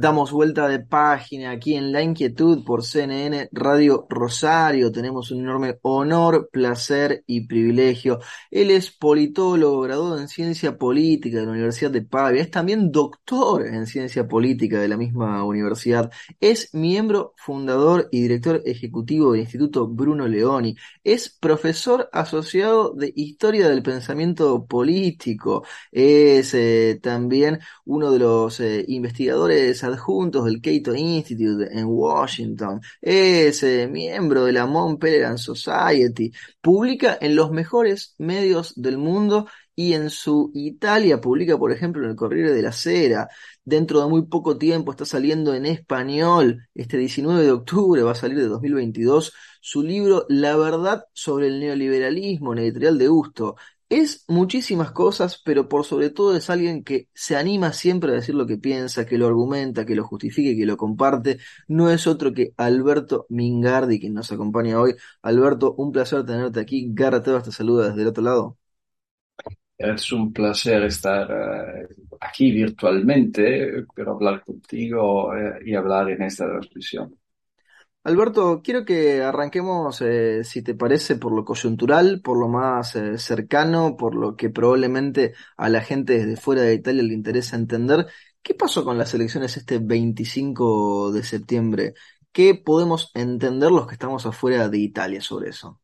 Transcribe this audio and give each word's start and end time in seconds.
Damos 0.00 0.32
vuelta 0.32 0.66
de 0.66 0.78
página 0.78 1.50
aquí 1.50 1.74
en 1.74 1.92
La 1.92 2.00
Inquietud 2.00 2.64
por 2.64 2.82
CNN 2.82 3.50
Radio 3.52 4.06
Rosario. 4.08 4.90
Tenemos 4.90 5.30
un 5.30 5.40
enorme 5.40 5.78
honor, 5.82 6.48
placer 6.50 7.22
y 7.26 7.46
privilegio. 7.46 8.18
Él 8.50 8.70
es 8.70 8.90
politólogo, 8.90 9.82
graduado 9.82 10.18
en 10.18 10.28
ciencia 10.28 10.78
política 10.78 11.40
de 11.40 11.44
la 11.44 11.52
Universidad 11.52 11.90
de 11.90 12.00
Pavia. 12.00 12.40
Es 12.40 12.50
también 12.50 12.90
doctor 12.90 13.66
en 13.66 13.86
ciencia 13.86 14.26
política 14.26 14.80
de 14.80 14.88
la 14.88 14.96
misma 14.96 15.44
universidad. 15.44 16.10
Es 16.40 16.72
miembro 16.72 17.34
fundador 17.36 18.08
y 18.10 18.22
director 18.22 18.62
ejecutivo 18.64 19.32
del 19.32 19.42
Instituto 19.42 19.86
Bruno 19.86 20.26
Leoni. 20.26 20.76
Es 21.04 21.28
profesor 21.28 22.08
asociado 22.10 22.94
de 22.94 23.12
Historia 23.14 23.68
del 23.68 23.82
Pensamiento 23.82 24.64
Político. 24.64 25.62
Es 25.92 26.54
eh, 26.54 26.98
también 27.02 27.60
uno 27.84 28.10
de 28.12 28.18
los 28.18 28.60
eh, 28.60 28.82
investigadores 28.88 29.84
adjuntos 29.92 30.44
del 30.44 30.60
Cato 30.60 30.94
Institute 30.94 31.68
en 31.72 31.86
Washington, 31.86 32.80
es 33.00 33.62
miembro 33.90 34.44
de 34.44 34.52
la 34.52 34.66
Mont 34.66 35.00
Pelerin 35.00 35.38
Society, 35.38 36.32
publica 36.60 37.18
en 37.20 37.36
los 37.36 37.50
mejores 37.50 38.14
medios 38.18 38.72
del 38.76 38.98
mundo 38.98 39.46
y 39.74 39.94
en 39.94 40.10
su 40.10 40.50
Italia 40.54 41.20
publica, 41.22 41.56
por 41.56 41.72
ejemplo, 41.72 42.04
en 42.04 42.10
el 42.10 42.16
Corriere 42.16 42.52
de 42.52 42.60
la 42.60 42.70
Sera. 42.72 43.28
Dentro 43.64 44.02
de 44.02 44.08
muy 44.08 44.26
poco 44.26 44.58
tiempo 44.58 44.90
está 44.90 45.06
saliendo 45.06 45.54
en 45.54 45.64
español, 45.64 46.68
este 46.74 46.98
19 46.98 47.42
de 47.44 47.52
octubre 47.52 48.02
va 48.02 48.12
a 48.12 48.14
salir 48.14 48.36
de 48.36 48.46
2022, 48.46 49.32
su 49.60 49.82
libro 49.82 50.26
La 50.28 50.56
verdad 50.56 51.04
sobre 51.14 51.46
el 51.46 51.60
neoliberalismo 51.60 52.52
en 52.52 52.58
editorial 52.58 52.98
de 52.98 53.08
Gusto. 53.08 53.56
Es 53.90 54.24
muchísimas 54.28 54.92
cosas, 54.92 55.42
pero 55.44 55.68
por 55.68 55.84
sobre 55.84 56.10
todo 56.10 56.36
es 56.36 56.48
alguien 56.48 56.84
que 56.84 57.08
se 57.14 57.36
anima 57.36 57.72
siempre 57.74 58.12
a 58.12 58.14
decir 58.16 58.36
lo 58.36 58.46
que 58.46 58.56
piensa, 58.56 59.04
que 59.06 59.18
lo 59.18 59.26
argumenta, 59.26 59.84
que 59.84 59.96
lo 59.96 60.04
justifique, 60.06 60.56
que 60.56 60.64
lo 60.66 60.76
comparte. 60.78 61.38
No 61.68 61.90
es 61.90 62.06
otro 62.06 62.32
que 62.32 62.54
Alberto 62.56 63.26
Mingardi, 63.30 64.00
quien 64.00 64.14
nos 64.14 64.32
acompaña 64.32 64.80
hoy. 64.80 64.94
Alberto, 65.22 65.74
un 65.74 65.92
placer 65.92 66.24
tenerte 66.24 66.60
aquí. 66.60 66.88
Garra 66.94 67.22
te 67.22 67.52
saluda 67.52 67.88
desde 67.90 68.02
el 68.02 68.08
otro 68.08 68.22
lado. 68.24 68.58
Es 69.78 70.12
un 70.12 70.32
placer 70.32 70.82
estar 70.84 71.30
uh, 71.30 72.16
aquí 72.20 72.52
virtualmente, 72.52 73.84
pero 73.94 74.12
hablar 74.12 74.44
contigo 74.44 75.28
uh, 75.30 75.62
y 75.64 75.74
hablar 75.74 76.10
en 76.10 76.22
esta 76.22 76.46
transmisión. 76.46 77.19
Alberto, 78.02 78.62
quiero 78.64 78.84
que 78.86 79.22
arranquemos, 79.22 80.00
eh, 80.00 80.42
si 80.44 80.62
te 80.62 80.74
parece, 80.74 81.16
por 81.16 81.32
lo 81.32 81.44
coyuntural, 81.44 82.22
por 82.22 82.38
lo 82.38 82.48
más 82.48 82.96
eh, 82.96 83.18
cercano, 83.18 83.94
por 83.96 84.14
lo 84.14 84.36
que 84.36 84.48
probablemente 84.48 85.34
a 85.58 85.68
la 85.68 85.82
gente 85.82 86.14
desde 86.14 86.36
fuera 86.40 86.62
de 86.62 86.74
Italia 86.74 87.02
le 87.02 87.12
interesa 87.14 87.56
entender. 87.56 88.06
¿Qué 88.42 88.54
pasó 88.54 88.84
con 88.84 88.96
las 88.96 89.12
elecciones 89.12 89.56
este 89.58 89.78
25 89.80 91.12
de 91.12 91.22
septiembre? 91.22 91.92
¿Qué 92.32 92.54
podemos 92.54 93.10
entender 93.14 93.70
los 93.70 93.86
que 93.86 93.94
estamos 93.94 94.24
afuera 94.24 94.68
de 94.70 94.78
Italia 94.78 95.20
sobre 95.20 95.50
eso? 95.50 95.78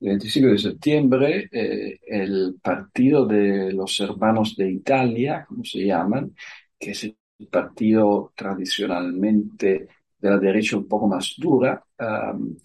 El 0.00 0.08
25 0.10 0.48
de 0.48 0.58
septiembre, 0.58 1.48
eh, 1.52 1.98
el 2.06 2.56
partido 2.62 3.26
de 3.26 3.72
los 3.72 4.00
hermanos 4.00 4.56
de 4.56 4.70
Italia, 4.70 5.44
como 5.46 5.62
se 5.64 5.84
llaman, 5.86 6.34
que 6.78 6.92
es 6.92 7.04
el 7.04 7.16
partido 7.50 8.32
tradicionalmente 8.34 9.88
de 10.20 10.30
la 10.30 10.38
derecha 10.38 10.76
un 10.76 10.86
poco 10.86 11.08
más 11.08 11.34
dura, 11.36 11.82
um, 11.98 12.56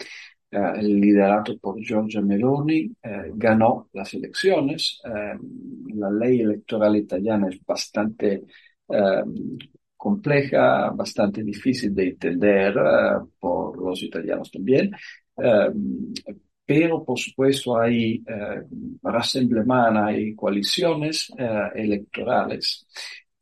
por 1.62 1.82
Giorgia 1.82 2.22
Meloni, 2.22 2.86
uh, 2.86 3.34
ganó 3.34 3.90
las 3.94 4.14
elecciones. 4.14 5.02
La 5.04 6.10
ley 6.10 6.42
electoral 6.42 6.96
italiana 6.96 7.50
es 7.50 7.60
bastante 7.66 8.44
compleja, 9.98 10.92
bastante 10.92 11.44
difícil 11.44 11.94
de 11.94 12.10
entender 12.10 12.74
por 13.40 13.78
los 13.82 14.02
italianos 14.04 14.52
también. 14.52 14.92
pero 16.66 17.04
por 17.04 17.20
supuesto 17.20 17.78
hay 17.78 18.24
rassemblement, 19.02 19.98
hay 19.98 20.36
coaliciones 20.36 21.32
electorales 21.74 22.88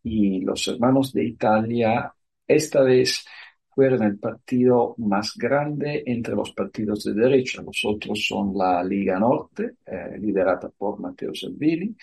y 0.04 0.42
los 0.42 0.68
hermanos 0.68 1.14
de 1.14 1.26
Italia 1.26 2.14
esta 2.48 2.82
vez 2.82 3.26
fueron 3.74 4.04
el 4.04 4.20
partido 4.20 4.96
más 5.00 5.34
grande 5.36 6.04
entre 6.06 6.36
los 6.36 6.52
partidos 6.54 7.04
de 7.04 7.14
derecha. 7.14 7.62
Los 7.62 7.82
otros 7.86 8.26
son 8.28 8.56
la 8.56 8.84
Liga 8.84 9.20
Norte, 9.20 9.78
eh, 9.86 10.18
liderada 10.20 10.70
por 10.70 11.00
Matteo 11.00 11.34
Salvini, 11.34 11.96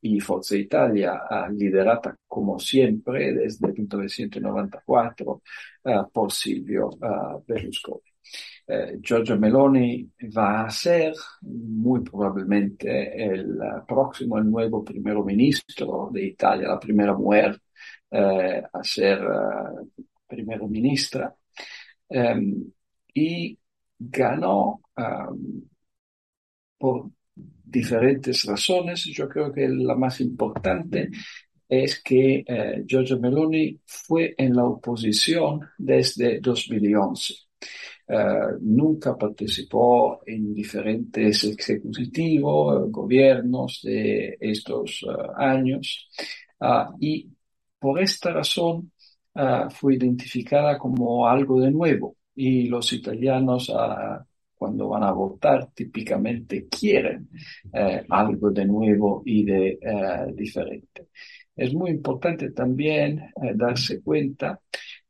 y 0.00 0.20
Forza 0.20 0.56
Italia, 0.56 1.22
eh, 1.28 1.52
liderada 1.52 2.16
como 2.26 2.58
siempre 2.58 3.32
desde 3.32 3.72
1994 3.72 5.42
eh, 5.84 6.02
por 6.12 6.32
Silvio 6.32 6.90
Berlusconi. 7.46 8.02
Giorgio 9.00 9.38
Meloni 9.38 10.10
va 10.36 10.66
a 10.66 10.70
ser 10.70 11.14
muy 11.40 12.00
probablemente 12.00 13.24
el 13.24 13.58
próximo, 13.86 14.36
el 14.36 14.50
nuevo 14.50 14.84
primer 14.84 15.16
ministro 15.24 16.10
de 16.12 16.26
Italia, 16.26 16.68
la 16.68 16.78
primera 16.78 17.14
mujer 17.14 17.58
a 18.10 18.84
ser 18.84 19.20
primera 20.28 20.66
ministra, 20.66 21.34
um, 22.08 22.70
y 23.14 23.58
ganó 23.98 24.80
um, 24.96 25.62
por 26.78 27.10
diferentes 27.64 28.44
razones. 28.44 29.04
Yo 29.04 29.28
creo 29.28 29.52
que 29.52 29.68
la 29.68 29.94
más 29.94 30.20
importante 30.20 31.10
es 31.68 32.02
que 32.02 32.44
eh, 32.46 32.84
Giorgio 32.86 33.18
Meloni 33.18 33.78
fue 33.84 34.34
en 34.38 34.56
la 34.56 34.64
oposición 34.64 35.60
desde 35.76 36.40
2011. 36.40 37.34
Uh, 38.06 38.12
eh, 38.14 38.56
nunca 38.62 39.16
participó 39.18 40.20
en 40.24 40.54
diferentes 40.54 41.44
ejecutivos, 41.44 42.90
gobiernos 42.90 43.80
de 43.82 44.38
estos 44.40 45.02
uh, 45.02 45.32
años 45.36 46.08
uh, 46.60 46.96
y 46.98 47.28
por 47.78 48.00
esta 48.00 48.32
razón 48.32 48.92
uh, 49.38 49.70
fue 49.70 49.94
identificada 49.94 50.76
como 50.78 51.26
algo 51.28 51.60
de 51.60 51.70
nuevo 51.70 52.16
y 52.34 52.68
los 52.68 52.92
italianos 52.92 53.68
uh, 53.70 54.22
cuando 54.54 54.88
van 54.88 55.04
a 55.04 55.12
votar 55.12 55.70
típicamente 55.72 56.66
quieren 56.68 57.28
uh, 57.72 58.00
algo 58.10 58.50
de 58.50 58.64
nuevo 58.66 59.22
y 59.24 59.44
de 59.44 59.78
diferente. 60.34 61.08
Es 61.54 61.72
muy 61.74 61.90
importante 61.90 62.50
también 62.50 63.32
darse 63.54 64.00
cuenta 64.00 64.60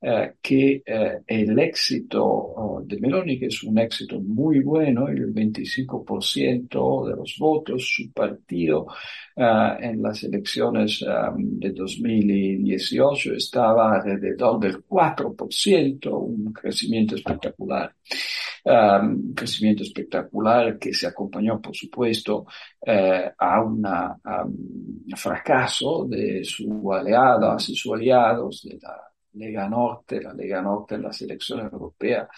eh, 0.00 0.34
que 0.41 0.81
eh, 0.86 1.22
el 1.26 1.59
éxito 1.59 2.25
oh, 2.25 2.81
de 2.84 3.00
Meloni, 3.00 3.36
que 3.36 3.47
es 3.47 3.64
un 3.64 3.78
éxito 3.81 4.20
muy 4.20 4.60
bueno, 4.60 5.09
el 5.09 5.34
25% 5.34 7.09
de 7.09 7.16
los 7.16 7.36
votos, 7.36 7.91
su 7.97 8.12
partido 8.12 8.87
eh, 9.34 9.76
en 9.81 10.00
las 10.00 10.22
elecciones 10.22 11.04
de 11.37 11.72
2018 11.72 13.34
estaba 13.34 13.97
alrededor 13.97 14.60
del 14.60 14.87
4%, 14.87 16.10
un 16.12 16.53
crecimiento 16.53 17.16
espectacular. 17.16 17.92
un 18.64 19.34
crecimiento 19.34 19.82
espectacular 19.82 20.78
que 20.78 20.92
se 20.92 21.08
acompañó, 21.08 21.60
por 21.60 21.75
supuesto, 21.75 22.47
a 23.38 23.62
un 23.62 23.82
fracaso 25.16 26.06
de 26.08 26.44
su 26.44 26.92
aliado, 26.92 27.56
y 27.56 27.75
sus 27.75 27.93
aliados, 27.93 28.62
de 28.62 28.78
Lega 29.38 29.69
Norte, 29.69 30.20
la 30.20 30.32
Lega 30.32 30.61
Norte 30.61 30.96
en 30.96 31.02
las 31.02 31.20
elecciones 31.23 31.73
europeas 31.73 32.29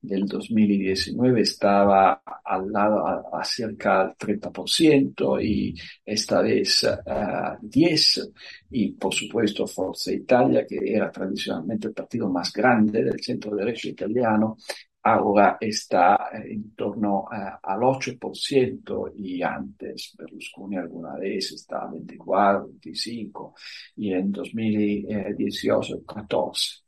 del 0.00 0.26
2019 0.26 1.40
estaba 1.40 2.22
al 2.44 2.70
lado 2.70 3.06
a, 3.06 3.44
cerca 3.44 4.06
del 4.06 4.16
30% 4.16 5.42
y 5.42 5.74
esta 6.04 6.42
vez 6.42 6.84
a 6.84 7.56
10 7.60 8.32
y 8.70 8.92
por 8.92 9.14
supuesto 9.14 9.66
Forza 9.66 10.12
Italia 10.12 10.66
que 10.66 10.78
era 10.82 11.10
tradicionalmente 11.10 11.88
el 11.88 11.94
partido 11.94 12.28
más 12.28 12.52
grande 12.52 13.02
del 13.02 13.20
centro 13.20 13.54
derecho 13.56 13.88
italiano 13.88 14.56
ahora 15.04 15.58
está 15.60 16.30
eh, 16.32 16.52
en 16.52 16.74
torno 16.74 17.24
uh, 17.24 17.58
al 17.62 17.82
8% 17.82 19.12
y 19.16 19.42
antes 19.42 20.14
Berlusconi 20.18 20.76
alguna 20.76 21.16
vez 21.16 21.52
estaba 21.52 21.90
24, 21.92 22.66
25 22.68 23.54
y 23.96 24.12
en 24.12 24.32
2018 24.32 26.04
14. 26.06 26.84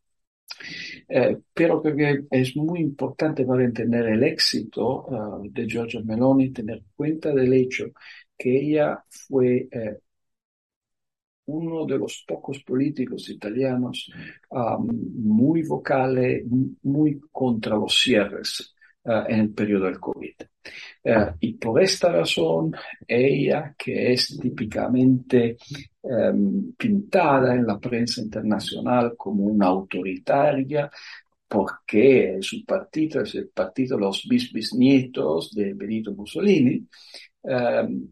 Eh, 1.08 1.38
pero 1.52 1.82
creo 1.82 1.96
que 1.96 2.24
es 2.30 2.56
muy 2.56 2.80
importante 2.80 3.44
para 3.44 3.64
entender 3.64 4.06
el 4.06 4.22
éxito 4.24 5.04
uh, 5.06 5.50
de 5.50 5.66
Giorgia 5.66 6.00
Meloni 6.02 6.50
tener 6.50 6.82
cuenta 6.94 7.32
del 7.34 7.52
hecho 7.52 7.86
que 8.36 8.56
ella 8.58 9.02
fue 9.08 9.68
eh, 9.70 9.98
uno 11.46 11.86
de 11.86 11.98
los 11.98 12.24
pocos 12.26 12.62
políticos 12.62 13.28
italianos 13.30 14.10
muy 14.50 15.62
vocales, 15.62 16.44
muy 16.82 17.20
contra 17.30 17.76
los 17.76 17.98
cierres 17.98 18.74
en 19.04 19.40
el 19.40 19.50
periodo 19.50 19.84
del 19.84 20.00
COVID. 20.00 20.34
Eh, 21.04 21.32
y 21.40 21.54
por 21.54 21.80
esta 21.80 22.10
razón, 22.10 22.74
ella, 23.06 23.74
que 23.78 24.12
es 24.12 24.36
típicamente 24.40 25.56
em, 26.02 26.72
pintada 26.76 27.54
en 27.54 27.66
la 27.66 27.78
prensa 27.78 28.20
internacional 28.20 29.14
como 29.16 29.44
una 29.44 29.66
autoritaria, 29.66 30.90
porque 31.48 32.38
su 32.40 32.64
partido 32.64 33.22
es 33.22 33.34
el 33.36 33.48
partido 33.48 33.96
de 33.96 34.02
los 34.02 34.26
bisnietos 34.28 35.54
de 35.54 35.74
Benito 35.74 36.12
Mussolini, 36.12 36.84
em, 37.44 38.08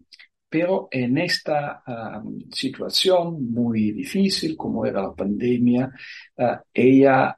pero 0.55 0.87
en 0.89 1.19
esta 1.19 1.83
em, 1.85 2.49
situación 2.49 3.53
muy 3.53 3.91
difícil, 3.91 4.57
como 4.57 4.87
era 4.87 5.03
la 5.03 5.13
pandemia, 5.13 5.91
eh, 6.37 6.59
ella 6.73 7.37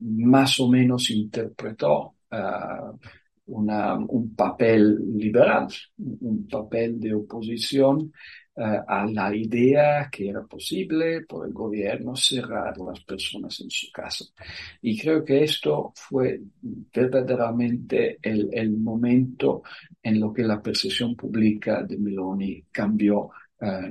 más 0.00 0.60
o 0.60 0.68
menos 0.68 1.08
interpretó 1.10 2.16
una, 3.46 3.94
un 3.94 4.34
papel 4.34 4.98
liberal, 5.16 5.66
un 5.96 6.46
papel 6.46 7.00
de 7.00 7.14
oposición 7.14 8.12
a 8.56 9.06
la 9.06 9.34
idea 9.34 10.08
que 10.10 10.28
era 10.30 10.42
posible 10.44 11.22
por 11.22 11.46
el 11.46 11.52
gobierno 11.52 12.16
cerrar 12.16 12.74
a 12.74 12.84
las 12.84 13.00
personas 13.04 13.60
en 13.60 13.70
su 13.70 13.90
casa. 13.92 14.24
Y 14.80 14.98
creo 14.98 15.24
que 15.24 15.44
esto 15.44 15.92
fue 15.94 16.40
verdaderamente 16.62 18.18
el, 18.22 18.48
el 18.52 18.70
momento 18.78 19.62
en 20.02 20.20
lo 20.20 20.32
que 20.32 20.42
la 20.42 20.62
percepción 20.62 21.14
pública 21.14 21.82
de 21.82 21.98
Meloni 21.98 22.64
cambió 22.70 23.30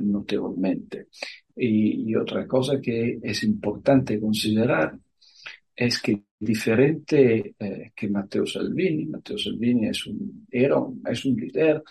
notablemente. 0.01 1.07
Y, 1.55 2.09
y 2.11 2.15
otra 2.15 2.47
cosa 2.47 2.79
que 2.81 3.19
es 3.21 3.43
importante 3.43 4.19
considerar 4.19 4.97
es 5.75 6.01
que 6.01 6.23
diferente 6.39 7.55
eh, 7.59 7.91
que 7.95 8.07
Matteo 8.09 8.45
Salvini, 8.45 9.05
Matteo 9.05 9.37
Salvini 9.37 9.87
es 9.87 10.05
un, 10.07 10.45
era 10.51 10.77
es 11.09 11.25
un 11.25 11.35
líder, 11.35 11.83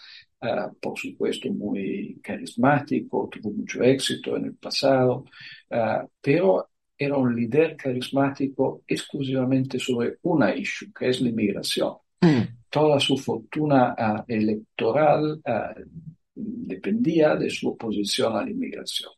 uh, 0.42 0.74
por 0.80 0.98
supuesto, 0.98 1.50
muy 1.52 2.18
carismático, 2.22 3.28
tuvo 3.30 3.52
mucho 3.52 3.82
éxito 3.82 4.36
en 4.36 4.46
el 4.46 4.54
pasado, 4.54 5.24
uh, 5.70 6.08
pero 6.20 6.68
era 6.96 7.16
un 7.16 7.34
líder 7.34 7.76
carismático 7.76 8.82
exclusivamente 8.86 9.78
sobre 9.78 10.18
una 10.22 10.54
issue, 10.54 10.92
que 10.92 11.08
es 11.08 11.20
la 11.20 11.30
inmigración. 11.30 11.94
Mm. 12.20 12.42
Toda 12.70 12.98
su 13.00 13.16
fortuna 13.18 13.94
uh, 13.98 14.24
electoral 14.26 15.40
dependía 16.34 17.36
de 17.36 17.50
su 17.50 17.68
oposición 17.68 18.36
a 18.36 18.42
la 18.44 18.50
inmigración. 18.50 19.12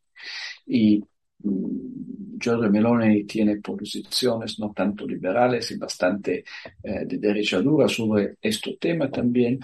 Y 0.66 1.02
Mm, 1.42 2.38
Giorgio 2.38 2.70
Meloni 2.70 3.24
tiene 3.24 3.56
posiciones 3.56 4.58
no 4.58 4.72
tanto 4.72 5.06
liberales 5.06 5.70
y 5.70 5.76
bastante 5.76 6.44
eh, 6.82 7.04
de 7.06 7.18
derecha 7.18 7.60
dura 7.60 7.88
sobre 7.88 8.36
este 8.40 8.76
tema 8.78 9.10
también, 9.10 9.58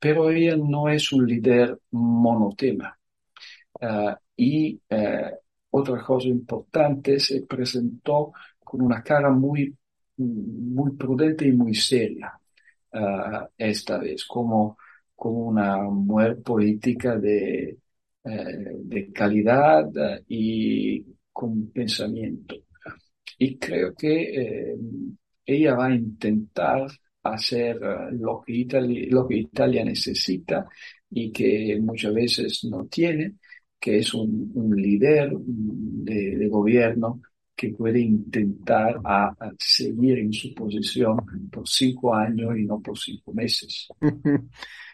pero 0.00 0.30
ella 0.30 0.56
no 0.56 0.88
es 0.88 1.12
un 1.12 1.26
líder 1.26 1.78
monotema. 1.92 2.98
Uh, 3.80 4.14
y 4.36 4.80
uh, 4.90 5.30
otra 5.70 6.02
cosa 6.02 6.28
importante, 6.28 7.20
se 7.20 7.42
presentó 7.42 8.32
con 8.58 8.82
una 8.82 9.02
cara 9.02 9.30
muy, 9.30 9.76
muy 10.16 10.92
prudente 10.96 11.46
y 11.46 11.52
muy 11.52 11.74
seria 11.74 12.32
uh, 12.92 13.46
esta 13.56 13.98
vez, 13.98 14.24
como, 14.24 14.78
como 15.14 15.48
una 15.48 15.78
mujer 15.78 16.42
política 16.42 17.16
de, 17.16 17.78
de 18.22 19.12
calidad 19.12 19.88
y 20.28 21.04
con 21.32 21.70
pensamiento. 21.70 22.56
Y 23.38 23.58
creo 23.58 23.94
que 23.94 24.72
eh, 24.72 24.76
ella 25.46 25.74
va 25.74 25.86
a 25.86 25.94
intentar 25.94 26.86
hacer 27.22 27.76
eh, 27.76 28.16
lo 28.18 28.40
que, 28.40 28.52
Italia, 28.52 29.06
lo 29.10 29.26
que 29.26 29.38
Italia 29.38 29.84
necesita 29.84 30.66
y 31.10 31.32
que 31.32 31.78
muchas 31.80 32.14
veces 32.14 32.64
no 32.64 32.86
tiene, 32.86 33.34
que 33.78 33.98
es 33.98 34.14
un, 34.14 34.52
líder 34.76 35.32
de, 35.34 36.48
gobierno 36.48 37.20
que 37.56 37.70
puede 37.70 38.00
intentar 38.00 39.00
seguir 39.58 40.18
en 40.18 40.32
su 40.32 40.54
posición 40.54 41.18
por 41.50 41.68
cinco 41.68 42.14
años 42.14 42.56
y 42.56 42.64
no 42.64 42.80
por 42.80 42.98
cinco 42.98 43.32
meses. 43.34 43.88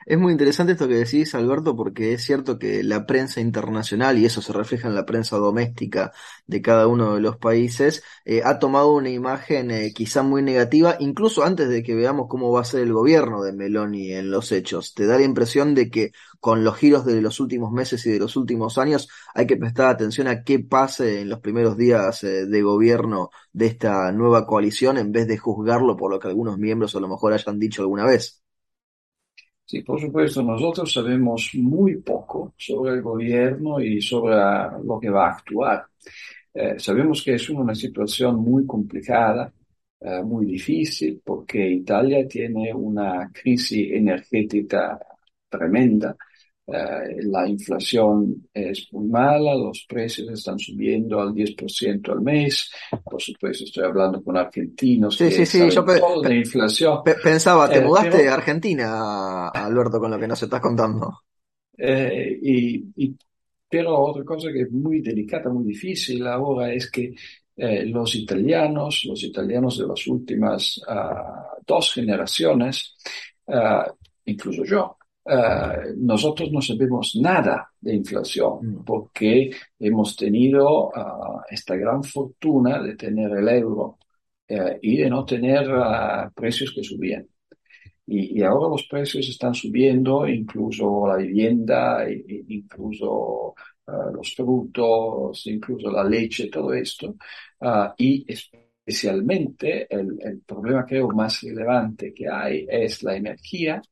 Es 0.09 0.17
muy 0.19 0.31
interesante 0.31 0.73
esto 0.73 0.87
que 0.87 0.95
decís, 0.95 1.35
Alberto, 1.35 1.75
porque 1.75 2.13
es 2.13 2.23
cierto 2.25 2.59
que 2.61 2.85
la 2.85 3.07
prensa 3.07 3.41
internacional, 3.41 4.17
y 4.17 4.25
eso 4.25 4.41
se 4.41 4.53
refleja 4.53 4.87
en 4.87 4.95
la 4.95 5.05
prensa 5.05 5.37
doméstica 5.37 6.13
de 6.47 6.63
cada 6.63 6.87
uno 6.87 7.15
de 7.17 7.21
los 7.21 7.39
países, 7.39 8.05
eh, 8.25 8.41
ha 8.45 8.61
tomado 8.61 8.95
una 8.95 9.11
imagen 9.11 9.73
eh, 9.73 9.93
quizá 9.93 10.23
muy 10.23 10.43
negativa, 10.43 10.97
incluso 11.01 11.43
antes 11.43 11.69
de 11.69 11.83
que 11.83 11.97
veamos 11.97 12.29
cómo 12.29 12.53
va 12.53 12.61
a 12.61 12.65
ser 12.65 12.83
el 12.83 12.93
gobierno 12.93 13.43
de 13.43 13.53
Meloni 13.53 14.13
en 14.13 14.31
los 14.31 14.53
hechos. 14.53 14.95
Te 14.95 15.07
da 15.07 15.19
la 15.19 15.25
impresión 15.25 15.75
de 15.75 15.91
que 15.91 16.13
con 16.39 16.63
los 16.63 16.77
giros 16.77 17.05
de 17.05 17.21
los 17.21 17.41
últimos 17.41 17.73
meses 17.73 18.07
y 18.07 18.13
de 18.13 18.21
los 18.21 18.37
últimos 18.37 18.79
años 18.79 19.09
hay 19.35 19.47
que 19.49 19.57
prestar 19.57 19.89
atención 19.89 20.29
a 20.29 20.45
qué 20.45 20.61
pase 20.61 21.21
en 21.23 21.29
los 21.31 21.41
primeros 21.41 21.77
días 21.77 22.23
eh, 22.23 22.47
de 22.47 22.63
gobierno 22.63 23.31
de 23.53 23.67
esta 23.67 24.13
nueva 24.13 24.47
coalición 24.47 24.99
en 24.99 25.11
vez 25.11 25.27
de 25.27 25.37
juzgarlo 25.37 25.97
por 25.97 26.13
lo 26.13 26.21
que 26.21 26.29
algunos 26.29 26.59
miembros 26.59 26.95
a 26.95 27.01
lo 27.01 27.09
mejor 27.09 27.33
hayan 27.33 27.59
dicho 27.59 27.83
alguna 27.83 28.05
vez. 28.05 28.46
Sí, 29.69 29.83
por 29.83 30.01
supuesto, 30.01 30.43
nosotros 30.45 30.93
sabemos 30.93 31.51
muy 31.55 31.97
poco 31.97 32.55
sobre 32.57 32.93
el 32.95 33.03
gobierno 33.03 33.81
y 33.81 34.01
sobre 34.01 34.37
lo 34.85 35.01
que 35.01 35.11
va 35.11 35.27
a 35.29 35.33
actuar. 35.33 35.87
Eh, 36.55 36.77
sabemos 36.79 37.23
que 37.25 37.35
es 37.35 37.51
una 37.51 37.75
situación 37.75 38.37
muy 38.37 38.65
complicada, 38.67 39.53
eh, 40.01 40.23
muy 40.23 40.47
difícil, 40.47 41.21
porque 41.25 41.69
Italia 41.69 42.29
tiene 42.29 42.73
una 42.75 43.31
crisis 43.33 43.91
energética 43.93 44.99
tremenda. 45.49 46.17
Eh, 46.67 47.23
la 47.23 47.49
inflación 47.49 48.49
es 48.53 48.89
muy 48.93 49.09
mala, 49.09 49.55
los 49.55 49.87
precios 49.89 50.29
están 50.31 50.59
subiendo 50.59 51.21
al 51.21 51.33
10% 51.33 52.13
al 52.13 52.21
mes. 52.21 52.73
Por 53.05 53.23
supuesto, 53.23 53.65
estoy 53.65 53.85
hablando 53.85 54.23
con 54.23 54.37
argentinos. 54.37 55.17
Sí, 55.17 55.31
sí, 55.31 55.47
sí, 55.47 55.71
yo 55.71 55.83
de 55.83 56.37
inflación. 56.37 57.01
pensaba, 57.23 57.69
te 57.69 57.79
eh, 57.79 57.85
mudaste 57.85 58.29
a 58.29 58.35
Argentina, 58.35 59.49
Alberto, 59.49 60.01
con 60.01 60.11
lo 60.11 60.19
que 60.19 60.27
nos 60.27 60.43
estás 60.43 60.61
contando. 60.61 61.21
Eh, 61.79 62.39
y, 62.43 62.85
y, 62.97 63.17
pero 63.69 63.99
otra 63.99 64.25
cosa 64.25 64.53
que 64.53 64.63
es 64.63 64.71
muy 64.73 65.01
delicada, 65.01 65.51
muy 65.51 65.65
difícil 65.65 66.27
ahora 66.27 66.73
es 66.73 66.91
que 66.91 67.15
eh, 67.57 67.87
los 67.87 68.15
italianos, 68.15 69.05
los 69.07 69.23
italianos 69.23 69.79
de 69.79 69.87
las 69.87 70.07
últimas 70.09 70.79
uh, 70.87 71.63
dos 71.67 71.95
generaciones, 71.95 72.97
uh, 73.47 73.91
incluso 74.27 74.63
yo, 74.65 74.96
Uh, 75.29 75.93
nosotros 75.97 76.53
no 76.53 76.61
sabemos 76.61 77.17
nada 77.17 77.73
de 77.81 77.97
inflación 77.97 78.61
mm. 78.63 78.85
porque 78.85 79.51
hemos 79.77 80.15
tenido 80.15 80.87
uh, 80.91 81.41
esta 81.51 81.75
gran 81.75 82.05
fortuna 82.05 82.81
de 82.81 82.95
tener 82.95 83.33
el 83.33 83.49
euro 83.49 83.99
uh, 84.49 84.79
y 84.81 84.99
de 84.99 85.11
no 85.11 85.25
tener 85.25 85.69
precios 86.33 86.73
que 86.73 86.85
subían. 86.85 87.27
Y, 88.07 88.39
y, 88.39 88.43
ahora 88.45 88.69
los 88.69 88.87
precios 88.87 89.29
están 89.29 89.53
subiendo, 89.53 90.29
incluso 90.29 91.09
la 91.09 91.17
vivienda, 91.17 92.07
incluso 92.09 93.55
los 94.15 94.33
frutos, 94.33 95.45
incluso 95.47 95.91
la 95.91 96.05
leche, 96.05 96.49
todo 96.49 96.73
esto. 96.73 97.17
y 97.99 98.25
especialmente 98.33 99.89
el, 99.93 100.17
el 100.21 100.41
problema 100.43 100.87
creo 100.87 101.09
más 101.09 101.43
relevante 101.43 102.15
que 102.15 102.29
hay 102.29 102.65
es 102.69 103.03
la 103.03 103.17
energía 103.17 103.83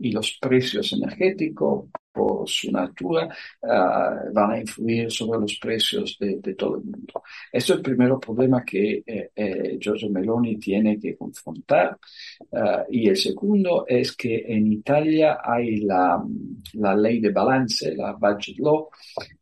y 0.00 0.12
los 0.12 0.38
precios 0.40 0.92
energéticos, 0.92 1.88
por 2.12 2.48
su 2.48 2.70
natura, 2.72 3.28
uh, 3.62 4.32
van 4.32 4.50
a 4.50 4.60
influir 4.60 5.10
sobre 5.10 5.40
los 5.40 5.56
precios 5.58 6.16
de, 6.18 6.38
de, 6.40 6.54
todo 6.54 6.78
el 6.78 6.84
mundo. 6.84 7.22
Eso 7.52 7.72
es 7.72 7.78
el 7.78 7.82
primer 7.82 8.12
problema 8.18 8.64
que 8.64 9.02
eh, 9.06 9.30
eh, 9.34 9.78
Giorgio 9.78 10.10
Meloni 10.10 10.56
tiene 10.58 10.98
que 10.98 11.16
confrontar. 11.16 11.98
Uh, 12.50 12.82
y 12.90 13.08
el 13.08 13.16
segundo 13.16 13.84
es 13.86 14.16
que 14.16 14.44
en 14.48 14.72
Italia 14.72 15.38
hay 15.42 15.78
la, 15.80 16.22
la 16.74 16.96
ley 16.96 17.20
de 17.20 17.30
balance, 17.30 17.94
la 17.94 18.12
budget 18.12 18.58
law, 18.58 18.88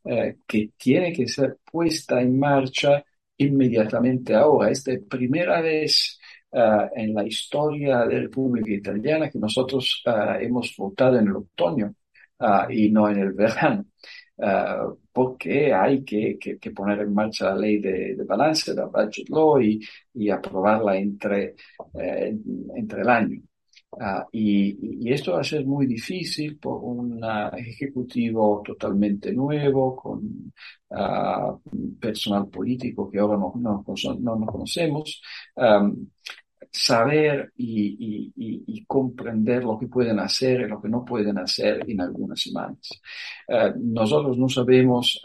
uh, 0.05 0.33
que 0.47 0.71
tiene 0.77 1.13
que 1.13 1.27
ser 1.27 1.59
puesta 1.65 2.21
en 2.21 2.39
marcha 2.39 3.03
inmediatamente 3.39 4.35
ahora. 4.35 4.71
Esta 4.71 4.93
es 4.93 5.01
la 5.03 5.09
primera 5.09 5.61
vez 5.63 6.18
uh, 6.53 6.89
en 6.95 7.15
la 7.15 7.25
historia 7.25 8.01
de 8.07 8.15
la 8.15 8.21
República 8.23 8.71
Italiana 8.71 9.31
que 9.31 9.39
nosotros 9.39 10.03
uh, 10.07 10.41
hemos 10.41 10.75
votado 10.77 11.19
en 11.19 11.29
el 11.29 11.37
otoño 11.37 11.95
uh, 12.41 12.71
y 12.71 12.91
no 12.91 13.09
en 13.09 13.19
el 13.19 13.33
verano, 13.33 13.85
porque 15.13 15.75
hay 15.75 16.05
que, 16.05 16.39
que, 16.39 16.59
que, 16.59 16.71
poner 16.71 17.01
en 17.01 17.13
marcha 17.13 17.47
la 17.47 17.57
ley 17.57 17.81
de, 17.81 18.15
de 18.15 18.25
balance, 18.25 18.73
la 18.73 18.87
budget 18.87 19.29
law, 19.31 19.61
y, 19.61 19.81
y 20.15 20.31
aprobarla 20.31 20.97
entre, 20.97 21.57
eh, 21.95 22.37
entre 22.77 23.01
el 23.03 23.09
año. 23.09 23.41
Ah, 24.01 24.27
y, 24.33 25.11
esto 25.11 25.33
va 25.33 25.41
a 25.41 25.45
ser 25.45 25.65
muy 25.67 25.87
difícil 25.87 26.59
por 26.59 26.79
un 26.85 27.21
ejecutivo 27.57 28.63
totalmente 28.65 29.33
nuevo, 29.33 29.97
con 29.97 30.53
ah, 30.91 31.57
personal 32.01 32.49
político 32.49 33.11
que 33.11 33.19
ahora 33.19 33.37
no, 33.39 33.53
no, 33.57 33.85
no, 34.21 34.47
conocemos. 34.47 35.21
saber 36.71 37.53
y, 37.57 38.85
comprender 38.87 39.65
lo 39.65 39.79
que 39.79 39.87
pueden 39.87 40.19
hacer 40.21 40.63
y 40.63 40.69
lo 40.69 40.81
que 40.81 40.89
no 40.89 41.05
pueden 41.05 41.39
hacer 41.39 41.85
en 41.89 42.01
algunas 42.01 42.41
semanas. 42.41 42.79
Ah, 43.49 43.73
nosotros 43.77 44.37
no 44.39 44.49
sabemos 44.49 45.21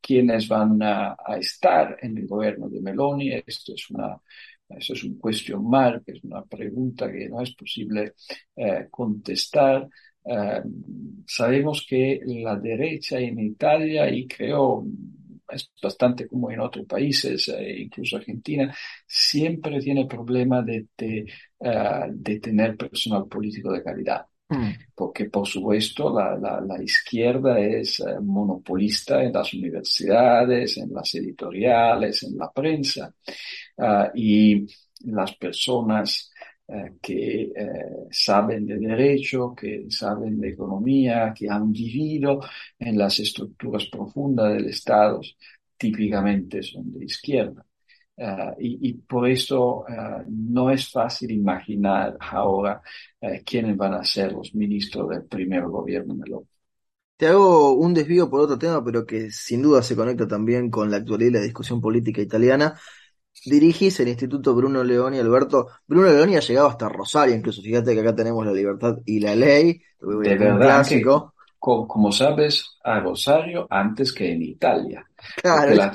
quiénes 0.00 0.48
van 0.48 0.82
a, 0.82 1.16
a, 1.24 1.36
estar 1.38 1.96
en 2.02 2.18
el 2.18 2.26
gobierno 2.26 2.68
de 2.68 2.80
Meloni. 2.80 3.32
Esto 3.46 3.74
es 3.74 3.90
una 3.90 4.20
eso 4.78 4.92
es 4.94 5.04
un 5.04 5.18
question 5.18 5.68
mark, 5.68 6.02
es 6.06 6.22
una 6.24 6.44
pregunta 6.44 7.10
que 7.10 7.28
no 7.28 7.40
es 7.40 7.54
posible 7.54 8.14
eh, 8.56 8.86
contestar. 8.90 9.88
Eh, 10.24 10.62
sabemos 11.26 11.86
que 11.88 12.20
la 12.24 12.56
derecha 12.56 13.18
en 13.18 13.38
Italia, 13.40 14.10
y 14.10 14.26
creo 14.26 14.84
es 15.48 15.70
bastante 15.82 16.26
como 16.26 16.50
en 16.50 16.60
otros 16.60 16.86
países, 16.86 17.48
eh, 17.48 17.82
incluso 17.82 18.16
Argentina, 18.16 18.74
siempre 19.06 19.80
tiene 19.80 20.06
problema 20.06 20.62
de, 20.62 20.86
de, 20.96 22.40
tener 22.40 22.76
personal 22.76 23.26
político 23.28 23.72
de 23.72 23.82
calidad. 23.82 24.26
Mm. 24.52 24.72
Porque, 24.94 25.26
por 25.30 25.46
supuesto, 25.46 26.14
la, 26.14 26.82
izquierda 26.82 27.58
es 27.58 28.02
monopolista 28.22 29.22
en 29.22 29.32
las 29.32 29.52
universidades, 29.54 30.76
en 30.78 30.92
las 30.92 31.14
editoriales, 31.14 32.22
en 32.24 32.36
la 32.36 32.50
prensa. 32.52 33.14
Ah, 33.78 34.10
y 34.14 34.66
las 35.04 35.34
personas 35.36 36.30
eh, 36.68 36.94
que 37.02 37.42
eh, 37.54 38.06
saben 38.10 38.66
de 38.66 38.78
derecho, 38.78 39.54
que 39.54 39.86
saben 39.90 40.40
de 40.40 40.50
economía, 40.50 41.34
que 41.36 41.48
han 41.50 41.72
vivido 41.72 42.40
en 42.78 42.96
las 42.98 43.18
estructuras 43.18 43.86
profundas 43.86 44.54
del 44.54 44.68
Estado, 44.68 45.20
típicamente 45.76 46.62
son 46.62 46.92
de 46.92 47.04
izquierda. 47.04 47.66
Ah, 48.24 48.54
y, 48.56 48.92
por 48.92 49.28
esto 49.28 49.84
ah, 49.88 50.22
no 50.28 50.70
es 50.70 50.88
fácil 50.88 51.32
imaginar 51.32 52.16
ahora 52.20 52.80
eh, 53.20 53.42
quiénes 53.44 53.76
van 53.76 53.94
a 53.94 54.04
ser 54.04 54.32
los 54.32 54.54
ministros 54.54 55.08
del 55.08 55.24
primer 55.24 55.64
gobierno 55.64 56.14
Meloni. 56.14 56.46
Te 57.16 57.26
hago 57.26 57.72
un 57.72 57.92
desvío 57.92 58.30
por 58.30 58.40
otro 58.40 58.58
tema, 58.58 58.84
pero 58.84 59.04
que 59.04 59.30
sin 59.30 59.62
duda 59.62 59.82
se 59.82 59.96
conecta 59.96 60.28
también 60.28 60.70
con 60.70 60.88
la 60.88 60.98
actualidad 60.98 61.30
y 61.30 61.34
la 61.34 61.40
discusión 61.40 61.80
política 61.80 62.20
italiana, 62.20 62.78
dirigís 63.44 63.98
el 63.98 64.08
Instituto 64.08 64.54
Bruno 64.54 64.84
Leoni, 64.84 65.18
Alberto. 65.18 65.68
Bruno 65.86 66.08
Leoni 66.08 66.36
ha 66.36 66.40
llegado 66.40 66.68
hasta 66.68 66.88
Rosario, 66.88 67.34
incluso 67.34 67.60
fíjate 67.60 67.94
que 67.94 68.00
acá 68.00 68.14
tenemos 68.14 68.46
la 68.46 68.52
libertad 68.52 68.98
y 69.04 69.18
la 69.18 69.34
ley. 69.34 69.82
De 70.00 70.36
verdad 70.36 70.84
como 71.60 72.10
sabes, 72.10 72.76
a 72.82 73.00
Rosario 73.00 73.66
antes 73.70 74.12
que 74.12 74.32
en 74.32 74.42
Italia. 74.42 75.06
Claro, 75.36 75.74
la 75.74 75.92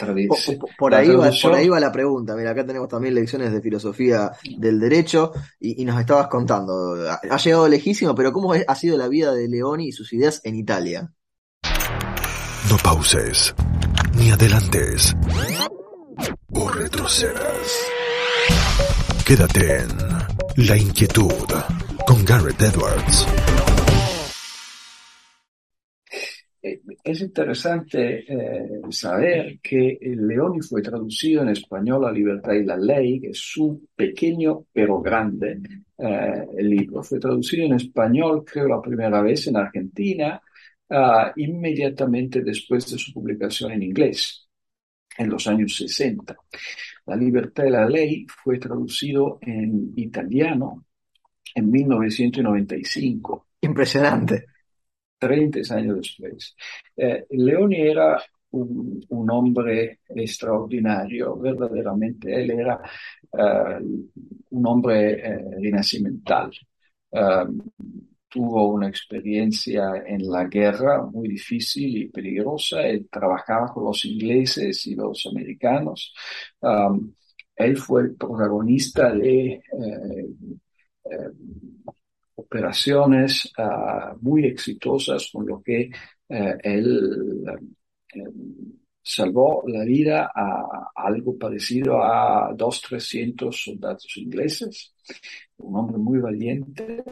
por, 0.77 0.93
ahí 0.95 1.09
va, 1.09 1.31
por 1.41 1.53
ahí 1.53 1.67
va 1.67 1.79
la 1.79 1.91
pregunta. 1.91 2.35
Mira, 2.35 2.51
acá 2.51 2.65
tenemos 2.65 2.87
también 2.87 3.15
lecciones 3.15 3.51
de 3.51 3.61
filosofía 3.61 4.31
del 4.57 4.79
derecho 4.79 5.31
y, 5.59 5.83
nos 5.85 5.99
estabas 5.99 6.27
contando. 6.27 6.95
Ha, 7.09 7.37
llegado 7.37 7.67
lejísimo, 7.67 8.15
pero 8.15 8.31
¿cómo 8.31 8.53
ha 8.53 8.75
sido 8.75 8.97
la 8.97 9.07
vida 9.07 9.33
de 9.33 9.47
Leoni 9.47 9.89
y 9.89 9.91
sus 9.91 10.11
ideas 10.13 10.41
en 10.43 10.55
Italia? 10.55 11.11
No 12.69 12.77
pauses, 12.83 13.55
ni 14.17 14.31
adelantes 14.31 15.15
o 16.53 16.69
retrocedas. 16.69 17.87
Quédate 19.25 19.79
en 19.79 20.67
La 20.67 20.77
Inquietud 20.77 21.53
con 22.05 22.25
Garrett 22.25 22.61
Edwards. 22.61 23.27
Es 27.03 27.21
interesante 27.21 28.25
eh, 28.27 28.81
saber 28.89 29.59
que 29.61 29.97
Leoni 30.01 30.61
fue 30.61 30.81
traducido 30.81 31.41
en 31.41 31.49
español 31.49 32.05
a 32.05 32.11
Libertad 32.11 32.53
y 32.53 32.63
la 32.63 32.77
Ley, 32.77 33.19
que 33.19 33.29
es 33.29 33.39
su 33.39 33.87
pequeño 33.95 34.65
pero 34.71 35.01
grande 35.01 35.59
eh, 35.97 36.45
libro. 36.59 37.03
Fue 37.03 37.19
traducido 37.19 37.65
en 37.65 37.73
español, 37.73 38.43
creo, 38.45 38.67
la 38.67 38.81
primera 38.81 39.21
vez 39.21 39.47
en 39.47 39.57
Argentina, 39.57 40.41
ah, 40.89 41.31
inmediatamente 41.35 42.41
después 42.41 42.91
de 42.91 42.97
su 42.97 43.13
publicación 43.13 43.71
en 43.71 43.83
inglés 43.83 44.47
en 45.17 45.29
los 45.29 45.47
años 45.47 45.75
60. 45.75 46.35
La 47.07 47.15
libertad 47.15 47.63
de 47.63 47.71
la 47.71 47.87
ley 47.87 48.25
fue 48.27 48.59
traducido 48.59 49.39
en 49.41 49.93
italiano 49.95 50.85
en 51.55 51.71
1995. 51.71 53.47
Impresionante. 53.61 54.45
30 55.17 55.73
años 55.75 55.97
después. 55.97 56.55
Eh, 56.95 57.25
Leoni 57.31 57.81
era 57.81 58.21
un, 58.51 59.29
hombre 59.29 59.99
extraordinario, 60.09 61.37
verdaderamente. 61.37 62.33
Él 62.33 62.51
era 62.51 62.79
eh, 63.33 63.79
un 64.49 64.67
hombre 64.67 65.13
eh, 65.13 65.39
rinascimental 65.59 66.51
tuvo 68.29 68.67
una 68.67 68.87
experiencia 68.89 70.03
en 70.05 70.29
la 70.29 70.45
guerra 70.45 71.01
muy 71.03 71.27
difícil 71.29 71.97
y 71.97 72.09
peligrosa. 72.09 72.81
Él 72.81 73.07
trabajaba 73.09 73.73
con 73.73 73.85
los 73.85 74.05
ingleses 74.05 74.85
y 74.87 74.95
los 74.95 75.25
americanos. 75.27 76.13
Um, 76.61 77.13
él 77.55 77.77
fue 77.77 78.01
el 78.03 78.15
protagonista 78.15 79.11
de 79.13 79.53
eh, 79.53 80.31
operaciones 82.57 83.51
uh, 83.57 84.17
muy 84.21 84.45
exitosas 84.45 85.29
con 85.31 85.45
lo 85.45 85.61
que 85.61 85.91
eh, 86.29 86.57
él 86.63 87.45
salvó 89.01 89.63
la 89.67 89.85
vida 89.85 90.29
a 90.35 90.91
algo 90.95 91.37
parecido 91.37 92.03
a 92.03 92.51
dos, 92.53 92.81
trescientos 92.81 93.63
soldados 93.63 94.17
ingleses, 94.17 94.93
un 95.57 95.75
hombre 95.77 95.97
muy 95.97 96.19
valiente, 96.19 97.03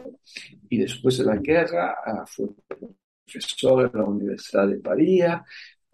y 0.68 0.78
después 0.78 1.18
de 1.18 1.24
la 1.24 1.36
guerra 1.36 1.96
ah, 2.04 2.24
fue 2.26 2.48
profesor 3.24 3.90
en 3.92 3.98
la 3.98 4.04
Universidad 4.04 4.68
de 4.68 4.76
París, 4.76 5.24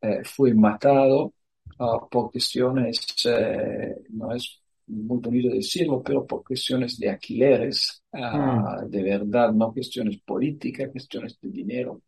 Eh, 0.00 0.20
fue 0.24 0.54
matado 0.54 1.34
uh, 1.78 2.08
por 2.10 2.30
cuestiones, 2.30 3.00
eh, 3.26 3.96
no 4.10 4.32
es 4.34 4.60
muy 4.88 5.18
bonito 5.18 5.48
decirlo, 5.50 6.02
pero 6.02 6.26
por 6.26 6.44
cuestiones 6.44 6.98
de 6.98 7.10
alquileres, 7.10 8.02
uh, 8.12 8.88
de 8.88 9.02
verdad, 9.02 9.52
no 9.52 9.72
cuestiones 9.72 10.18
políticas, 10.18 10.90
cuestiones 10.90 11.38
de 11.40 11.50
dinero. 11.50 12.02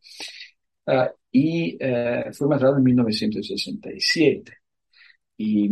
Uh, 0.86 1.08
y 1.30 1.76
uh, 1.76 2.32
fue 2.32 2.48
matado 2.48 2.78
en 2.78 2.84
1967. 2.84 4.52
Y 5.36 5.70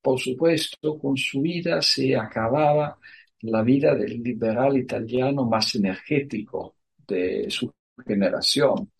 por 0.00 0.18
supuesto, 0.18 0.98
con 0.98 1.16
su 1.16 1.40
vida 1.40 1.80
se 1.80 2.16
acababa 2.16 2.98
la 3.42 3.62
vida 3.62 3.94
del 3.94 4.22
liberal 4.22 4.76
italiano 4.76 5.44
más 5.44 5.74
energético 5.76 6.76
de 7.06 7.46
su 7.50 7.72
generación. 8.06 8.90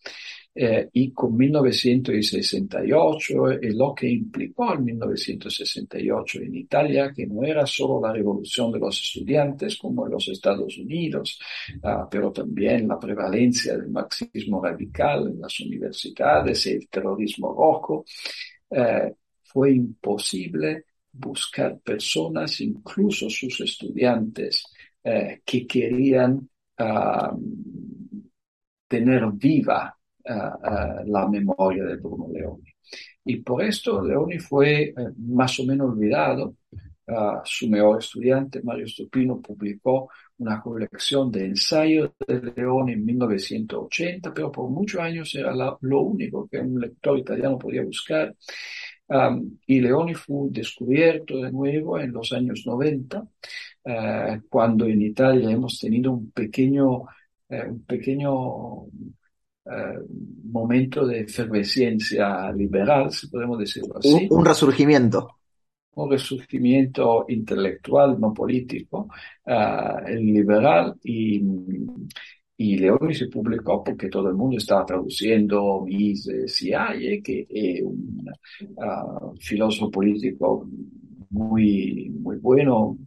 Eh, 0.55 0.87
y 0.93 1.11
con 1.11 1.35
1968 1.35 3.53
y 3.59 3.73
lo 3.73 3.95
que 3.95 4.07
implicó 4.07 4.73
el 4.73 4.81
1968 4.81 6.41
en 6.41 6.55
Italia, 6.55 7.11
que 7.11 7.25
no 7.25 7.43
era 7.43 7.65
solo 7.65 7.99
la 7.99 8.13
revolución 8.13 8.71
de 8.71 8.77
los 8.77 9.01
estudiantes 9.01 9.77
como 9.77 10.05
en 10.05 10.11
los 10.11 10.27
Estados 10.27 10.77
Unidos, 10.77 11.39
ah, 11.81 12.07
pero 12.09 12.31
también 12.31 12.87
la 12.87 12.99
prevalencia 12.99 13.75
del 13.75 13.89
marxismo 13.89 14.63
radical 14.63 15.27
en 15.27 15.41
las 15.41 15.59
universidades 15.59 16.67
y 16.67 16.73
el 16.73 16.87
terrorismo 16.87 17.51
rojo, 17.53 18.05
eh, 18.69 19.11
fue 19.41 19.71
imposible 19.71 20.85
buscar 21.11 21.79
personas, 21.79 22.61
incluso 22.61 23.27
sus 23.29 23.59
estudiantes, 23.61 24.65
eh, 25.03 25.41
que 25.43 25.65
querían 25.65 26.47
ah, 26.77 27.35
tener 28.87 29.31
viva 29.33 29.97
la 30.25 31.27
memoria 31.29 31.83
de 31.85 31.97
Bruno 31.97 32.27
Leoni. 32.31 32.69
Y 33.25 33.37
por 33.37 33.63
esto 33.63 34.01
Leoni 34.03 34.39
fue 34.39 34.83
eh, 34.83 34.93
más 35.17 35.59
o 35.59 35.65
menos 35.65 35.91
olvidado. 35.91 36.55
su 37.45 37.69
mejor 37.69 37.99
estudiante, 37.99 38.61
Mario 38.63 38.87
Stupino, 38.87 39.41
publicó 39.41 40.09
una 40.37 40.61
colección 40.61 41.29
de 41.31 41.45
ensayos 41.47 42.11
de 42.27 42.53
Leoni 42.55 42.93
en 42.93 43.05
1980, 43.05 44.33
pero 44.33 44.51
por 44.51 44.69
muchos 44.69 45.01
años 45.01 45.35
era 45.35 45.53
lo 45.53 46.01
único 46.01 46.47
que 46.47 46.59
un 46.59 46.79
lector 46.79 47.19
italiano 47.19 47.57
podía 47.57 47.83
buscar 47.83 48.33
y 49.67 49.81
Leoni 49.81 50.13
fue 50.15 50.49
descubierto 50.49 51.41
de 51.41 51.51
nuevo 51.51 51.99
en 51.99 52.11
los 52.11 52.31
años 52.33 52.63
90, 52.65 53.27
eh, 53.85 54.41
cuando 54.49 54.85
en 54.85 55.01
Italia 55.01 55.51
hemos 55.51 55.79
tenido 55.79 56.13
un 56.13 56.31
pequeño, 56.31 57.03
eh, 57.49 57.65
un 57.69 57.83
pequeño 57.85 58.85
eh, 59.65 59.99
momento 60.45 61.05
de 61.05 61.21
efervescencia 61.21 62.51
liberal, 62.51 63.11
si 63.11 63.27
podemos 63.27 63.59
decirlo 63.59 63.97
así. 63.97 64.27
Un, 64.29 64.45
resurgimiento. 64.45 65.39
Un 65.95 66.11
resurgimiento 66.11 67.25
intelectual, 67.27 68.19
no 68.19 68.33
político, 68.33 69.07
el 69.45 70.25
liberal 70.25 70.95
y 71.03 71.41
y 72.57 72.77
Leoni 72.77 73.13
se 73.13 73.27
publicó 73.27 73.83
porque 73.83 74.09
todo 74.09 74.29
el 74.29 74.35
mundo 74.35 74.57
estaba 74.57 74.85
traduciendo 74.85 75.81
Mises 75.85 76.61
y 76.61 76.73
Hayek, 76.73 77.23
que 77.23 77.47
es 77.49 77.81
un 77.81 78.25
uh, 78.77 79.35
filósofo 79.39 79.89
político 79.89 80.67
muy, 81.31 82.09
muy 82.09 82.37
bueno, 82.37 82.97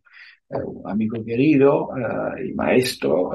uh, 0.48 0.88
amigo 0.88 1.25
querido 1.25 1.88
uh, 1.88 2.38
y 2.44 2.52
maestro, 2.54 3.30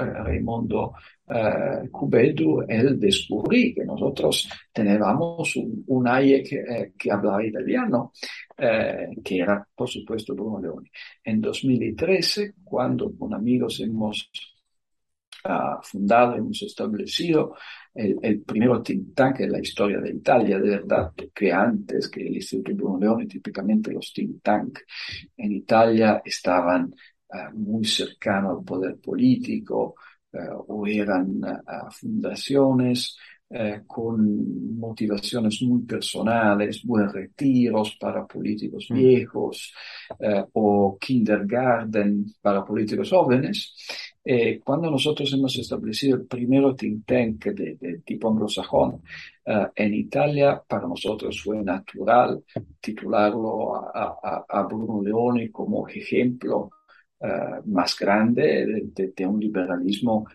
Raimondo 1.31 1.91
Cubedu, 1.91 2.61
él 2.67 3.00
descubrí 3.00 3.73
que 3.73 3.85
nosotros 3.85 4.50
teníamos 4.71 5.55
un, 5.55 5.83
un 5.88 6.07
Hayek 6.07 6.95
que 6.97 7.11
hablaba 7.11 7.45
italiano, 7.45 8.11
que 8.57 9.38
era, 9.38 9.65
por 9.73 9.89
supuesto, 9.89 10.35
Bruno 10.35 10.59
Leoni. 10.59 10.89
En 11.23 11.41
2013, 11.41 12.55
cuando 12.63 13.15
con 13.17 13.33
amigos 13.33 13.79
hemos 13.79 14.29
fundado, 15.83 16.35
hemos 16.35 16.61
establecido 16.61 17.55
el, 17.93 18.17
el 18.21 18.41
primero 18.41 18.81
think 18.81 19.13
tank 19.13 19.41
en 19.41 19.51
la 19.51 19.59
historia 19.59 20.00
de 20.00 20.11
Italia, 20.11 20.59
de 20.59 20.69
verdad, 20.69 21.11
que 21.33 21.51
antes 21.51 22.09
que 22.09 22.21
el 22.21 22.35
Instituto 22.35 22.75
Bruno 22.75 23.00
Leoni, 23.00 23.27
típicamente 23.27 23.91
los 23.91 24.13
think 24.13 24.41
tank 24.41 24.79
en 25.38 25.51
Italia 25.51 26.21
estaban 26.23 26.93
uh, 27.29 27.57
muy 27.57 27.83
cercanos 27.83 28.59
al 28.59 28.63
poder 28.63 28.97
político 29.00 29.95
uh, 29.97 30.11
o 30.67 30.88
eran 30.88 31.43
uh, 31.43 31.91
fundaciones 31.91 33.17
eh, 33.53 33.81
con 33.85 34.77
motivaciones 34.79 35.61
muy 35.63 35.81
personales, 35.81 36.85
buenos 36.85 37.11
retiros 37.11 37.97
para 38.00 38.25
políticos 38.25 38.88
mm. 38.89 38.93
viejos 38.93 39.73
eh, 40.17 40.45
o 40.53 40.97
kindergarten 40.97 42.27
para 42.41 42.63
políticos 42.63 43.09
jóvenes. 43.09 43.75
Eh, 44.23 44.61
cuando 44.63 44.89
nosotros 44.89 45.33
hemos 45.33 45.57
establecido 45.57 46.15
el 46.15 46.27
primero 46.27 46.73
think 46.73 47.05
tank 47.05 47.47
de, 47.47 48.01
tipo 48.05 48.29
anglosajón 48.29 49.01
en 49.43 49.93
Italia, 49.95 50.61
para 50.65 50.88
nosotros 50.88 51.41
fue 51.41 51.61
natural 51.61 52.41
titularlo 52.79 53.75
a, 53.75 54.45
a, 54.47 54.63
Bruno 54.63 55.01
Leoni 55.01 55.49
como 55.49 55.89
ejemplo 55.89 56.69
más 57.65 57.97
grande 57.99 58.65
de, 58.95 59.13
de, 59.15 59.27
un 59.27 59.39
liberalismo 59.39 60.25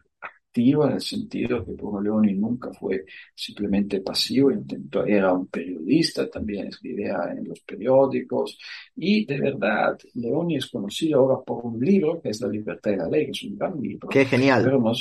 en 0.58 0.92
el 0.92 1.00
sentido 1.00 1.64
que 1.64 1.72
Bruno 1.72 2.00
Leoni 2.00 2.34
nunca 2.34 2.72
fue 2.72 3.04
simplemente 3.34 4.00
pasivo, 4.00 4.50
intentó, 4.50 5.04
era 5.04 5.32
un 5.32 5.46
periodista, 5.48 6.28
también 6.30 6.68
escribía 6.68 7.34
en 7.36 7.48
los 7.48 7.60
periódicos 7.60 8.58
y 8.96 9.26
de 9.26 9.40
verdad 9.40 9.98
Leoni 10.14 10.56
es 10.56 10.66
conocido 10.66 11.20
ahora 11.20 11.44
por 11.44 11.64
un 11.64 11.80
libro 11.80 12.20
que 12.20 12.30
es 12.30 12.40
La 12.40 12.48
libertad 12.48 12.90
de 12.90 12.96
la 12.96 13.08
ley, 13.08 13.26
que 13.26 13.30
es 13.32 13.42
un 13.44 13.56
gran 13.56 13.80
libro. 13.80 14.08
Qué 14.08 14.24
genial. 14.24 14.64
Pero 14.64 14.92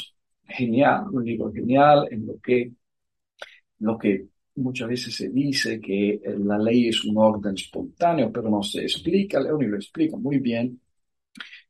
genial, 0.47 1.05
un 1.11 1.23
libro 1.23 1.51
genial 1.51 2.07
en 2.11 2.27
lo 2.27 2.39
que, 2.39 2.71
lo 3.79 3.97
que 3.97 4.25
muchas 4.55 4.89
veces 4.89 5.15
se 5.15 5.29
dice 5.29 5.79
que 5.79 6.21
la 6.39 6.57
ley 6.57 6.89
es 6.89 7.03
un 7.05 7.17
orden 7.17 7.55
espontáneo, 7.55 8.31
pero 8.31 8.49
no 8.49 8.61
se 8.61 8.81
explica, 8.81 9.39
Leoni 9.39 9.67
lo 9.67 9.77
explica 9.77 10.17
muy 10.17 10.39
bien 10.39 10.79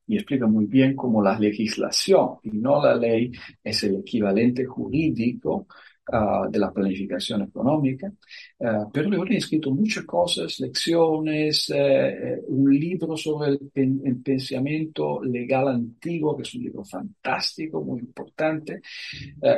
y 0.08 0.16
explica 0.18 0.48
muy 0.48 0.66
bien 0.66 0.96
cómo 0.96 1.22
la 1.22 1.38
legislación 1.40 2.38
y 2.44 2.52
no 2.52 2.84
la 2.84 2.96
ley 2.96 3.32
es 3.64 3.84
el 3.84 3.98
equivalente 3.98 4.66
jurídico 4.66 5.68
Ah, 6.08 6.48
de 6.48 6.60
la 6.60 6.72
planificación 6.72 7.42
económica, 7.42 8.14
uh, 8.60 8.92
pero 8.94 9.10
le 9.10 9.34
he 9.34 9.38
escrito 9.38 9.72
muchas 9.72 10.04
cosas, 10.06 10.60
lecciones, 10.60 11.68
uh, 11.70 12.46
un 12.48 12.72
libro 12.78 13.18
sobre 13.18 13.50
el, 13.50 13.60
pen, 13.74 14.02
el, 14.06 14.22
pensamiento 14.22 15.24
legal 15.24 15.68
antiguo, 15.70 16.38
que 16.38 16.44
es 16.44 16.54
un 16.54 16.62
libro 16.62 16.86
fantástico, 16.86 17.82
muy 17.84 18.02
importante, 18.02 18.82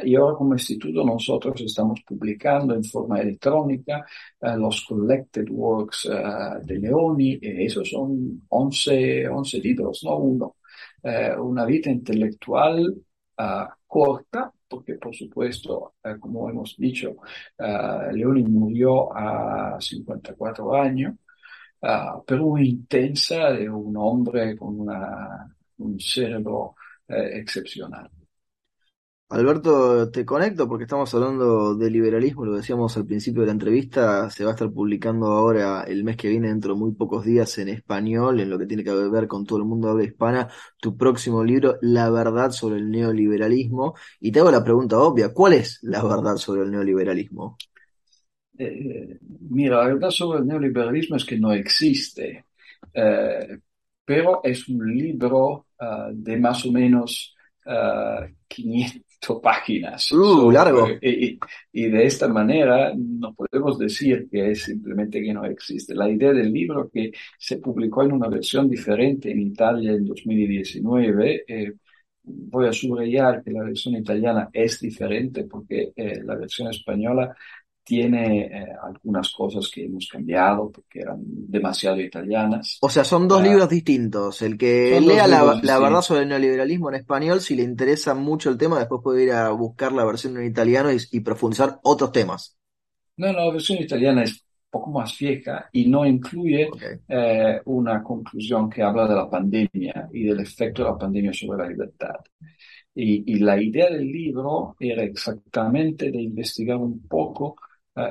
y 0.05 0.15
ahora 0.15 0.37
como 0.37 0.53
instituto 0.53 1.03
nosotros 1.03 1.59
estamos 1.61 2.01
publicando 2.07 2.73
en 2.75 2.83
forma 2.85 3.19
electrónica 3.19 4.05
los 4.57 4.85
collected 4.85 5.49
works 5.49 6.09
de 6.63 6.79
Leoni, 6.79 7.39
y 7.41 7.65
esos 7.65 7.89
son 7.89 8.43
11, 8.47 9.27
11 9.27 9.59
libros, 9.59 10.01
no 10.05 10.17
uno. 10.17 10.55
una 11.39 11.65
vida 11.65 11.91
intelectual 11.91 12.95
corta, 13.85 14.51
porque 14.67 14.95
por 14.95 15.15
supuesto, 15.15 15.95
eh, 16.03 16.15
como 16.19 16.49
hemos 16.49 16.75
dicho, 16.77 17.11
uh, 17.59 18.11
Leoni 18.13 18.43
murió 18.43 19.15
a 19.15 19.77
54 19.79 20.75
años, 20.75 21.15
uh, 21.81 22.23
pero 22.25 22.57
intensa 22.57 23.51
de 23.51 23.69
un 23.69 23.95
hombre 23.97 24.57
con 24.57 24.79
una, 24.81 25.47
un 25.77 25.99
cerebro 25.99 26.75
eh, 27.07 27.39
excepcional. 27.39 28.09
Alberto, 29.29 30.09
te 30.09 30.25
conecto 30.25 30.69
porque 30.69 30.85
estamos 30.85 31.13
hablando 31.13 31.75
de 31.75 31.91
liberalismo, 31.91 32.45
lo 32.45 32.55
decíamos 32.55 32.95
al 32.95 33.05
principio 33.05 33.41
de 33.41 33.47
la 33.47 33.51
entrevista, 33.51 34.29
se 34.29 34.45
va 34.45 34.51
a 34.51 34.53
estar 34.53 34.71
publicando 34.71 35.25
ahora 35.27 35.83
el 35.83 36.05
mes 36.05 36.15
que 36.15 36.29
viene, 36.29 36.47
dentro 36.47 36.73
de 36.73 36.79
muy 36.79 36.93
pocos 36.93 37.25
días, 37.25 37.57
en 37.57 37.67
español, 37.67 38.39
en 38.39 38.49
lo 38.49 38.57
que 38.57 38.65
tiene 38.65 38.85
que 38.85 38.93
ver 38.93 39.27
con 39.27 39.45
todo 39.45 39.59
el 39.59 39.65
mundo 39.65 39.89
habla 39.89 40.05
hispana, 40.05 40.47
tu 40.79 40.95
próximo 40.95 41.43
libro, 41.43 41.77
La 41.81 42.09
verdad 42.09 42.51
sobre 42.51 42.77
el 42.77 42.89
neoliberalismo. 42.89 43.95
Y 44.21 44.31
te 44.31 44.39
hago 44.39 44.49
la 44.49 44.63
pregunta 44.63 44.97
obvia, 44.97 45.33
¿cuál 45.33 45.53
es 45.53 45.79
la 45.81 46.01
verdad 46.03 46.37
sobre 46.37 46.61
el 46.61 46.71
neoliberalismo? 46.71 47.57
Eh, 48.57 49.19
mira, 49.49 49.79
la 49.79 49.87
verdad 49.87 50.09
sobre 50.09 50.39
el 50.39 50.47
neoliberalismo 50.47 51.17
es 51.17 51.25
que 51.25 51.37
no 51.37 51.51
existe, 51.51 52.45
eh, 52.93 53.59
pero 54.05 54.39
es 54.41 54.69
un 54.69 54.87
libro 54.87 55.67
uh, 55.81 56.13
de 56.13 56.37
más 56.37 56.65
o 56.65 56.71
menos 56.71 57.35
uh, 57.65 58.25
500 58.47 59.06
páginas. 59.41 60.11
Uh, 60.11 60.49
largo. 60.51 60.87
Y, 61.01 61.39
y, 61.73 61.89
de 61.89 62.05
esta 62.05 62.27
manera 62.27 62.93
no 62.95 63.33
podemos 63.33 63.77
decir 63.77 64.27
que 64.31 64.51
es 64.51 64.63
simplemente 64.63 65.21
que 65.21 65.33
no 65.33 65.45
existe. 65.45 65.93
La 65.93 66.09
idea 66.09 66.33
del 66.33 66.51
libro 66.51 66.89
que 66.89 67.11
se 67.37 67.57
publicó 67.57 68.03
en 68.03 68.13
una 68.13 68.29
versión 68.29 68.69
diferente 68.69 69.31
en 69.31 69.39
Italia 69.41 69.91
en 69.91 70.05
2019, 70.05 71.43
eh, 71.47 71.73
voy 72.23 72.67
a 72.67 72.73
subrayar 72.73 73.43
que 73.43 73.51
la 73.51 73.63
versión 73.63 73.95
italiana 73.95 74.49
es 74.51 74.79
diferente 74.79 75.45
porque 75.45 75.91
eh, 75.95 76.21
la 76.23 76.35
versión 76.35 76.69
española 76.69 77.35
tiene 77.87 78.41
eh, 78.41 78.67
algunas 78.83 79.31
cosas 79.31 79.71
que 79.73 79.85
hemos 79.85 80.09
cambiado 80.11 80.69
porque 80.69 80.99
eran 80.99 81.19
demasiado 81.23 82.01
italianas. 82.01 82.79
O 82.81 82.89
sea, 82.89 83.05
son 83.05 83.29
dos 83.29 83.39
ah, 83.39 83.45
libros 83.45 83.69
distintos. 83.69 84.41
El 84.41 84.57
que 84.57 84.99
lea 84.99 85.25
la, 85.25 85.57
la, 85.63 85.79
verdad 85.79 86.01
sobre 86.01 86.23
el 86.23 86.27
neoliberalismo 86.27 86.89
en 86.89 86.95
español, 86.95 87.39
si 87.39 87.55
le 87.55 87.63
interesa 87.63 88.13
mucho 88.13 88.49
el 88.49 88.57
tema, 88.57 88.77
después 88.77 88.99
puede 89.01 89.23
ir 89.23 89.31
a 89.31 89.49
buscar 89.51 89.93
la 89.93 90.03
versión 90.03 90.35
en 90.35 90.47
italiano 90.47 90.91
y, 90.91 90.97
y 91.11 91.21
profundizar 91.21 91.79
otros 91.83 92.11
temas. 92.11 92.57
No, 93.15 93.31
no, 93.31 93.45
la 93.45 93.51
versión 93.53 93.81
italiana 93.81 94.23
es 94.23 94.43
poco 94.69 94.91
más 94.91 95.17
vieja 95.17 95.69
y 95.71 95.87
no 95.87 96.05
incluye 96.05 96.67
okay. 96.69 96.97
eh, 97.07 97.61
una 97.65 98.03
conclusión 98.03 98.69
que 98.69 98.83
habla 98.83 99.07
de 99.07 99.15
la 99.15 99.29
pandemia 99.29 100.09
y 100.11 100.25
del 100.25 100.41
efecto 100.41 100.83
de 100.83 100.89
la 100.89 100.97
pandemia 100.97 101.31
sobre 101.31 101.63
la 101.63 101.69
libertad. 101.69 102.15
Y, 102.93 103.33
y 103.33 103.39
la 103.39 103.61
idea 103.61 103.89
del 103.89 104.11
libro 104.11 104.75
era 104.77 105.03
exactamente 105.03 106.11
de 106.11 106.21
investigar 106.21 106.75
un 106.75 107.07
poco 107.07 107.55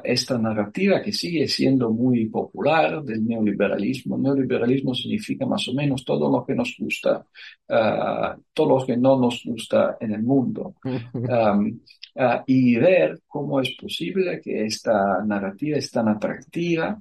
esta 0.02 0.36
narrativa 0.38 1.00
que 1.00 1.12
sigue 1.12 1.46
siendo 1.46 1.90
muy 1.90 2.26
popular 2.26 3.02
del 3.02 3.24
neoliberalismo. 3.24 4.18
Neoliberalismo 4.18 4.94
significa 4.94 5.46
más 5.46 5.68
o 5.68 5.74
menos 5.74 6.04
todo 6.04 6.30
lo 6.30 6.44
que 6.44 6.54
nos 6.54 6.74
gusta, 6.78 7.24
uh, 7.68 8.40
todo 8.52 8.78
lo 8.78 8.86
que 8.86 8.96
no 8.96 9.18
nos 9.18 9.42
gusta 9.44 9.96
en 10.00 10.12
el 10.12 10.22
mundo. 10.22 10.74
Um, 10.84 11.80
uh, 12.16 12.42
y 12.46 12.76
ver 12.76 13.20
cómo 13.26 13.60
es 13.60 13.76
posible 13.80 14.40
que 14.42 14.64
esta 14.64 15.24
narrativa 15.24 15.76
es 15.78 15.90
tan 15.90 16.08
atractiva 16.08 17.00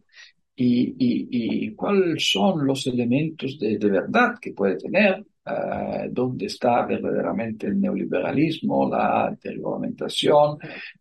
y, 0.55 0.95
y, 0.97 1.67
y 1.67 1.75
cuáles 1.75 2.31
son 2.31 2.65
los 2.65 2.85
elementos 2.87 3.57
de, 3.59 3.77
de 3.77 3.89
verdad 3.89 4.35
que 4.39 4.53
puede 4.53 4.77
tener 4.77 5.25
eh, 5.45 6.09
dónde 6.11 6.47
está 6.47 6.85
verdaderamente 6.85 7.67
el 7.67 7.79
neoliberalismo, 7.79 8.89
la 8.89 9.35
desregulamentación, 9.39 10.57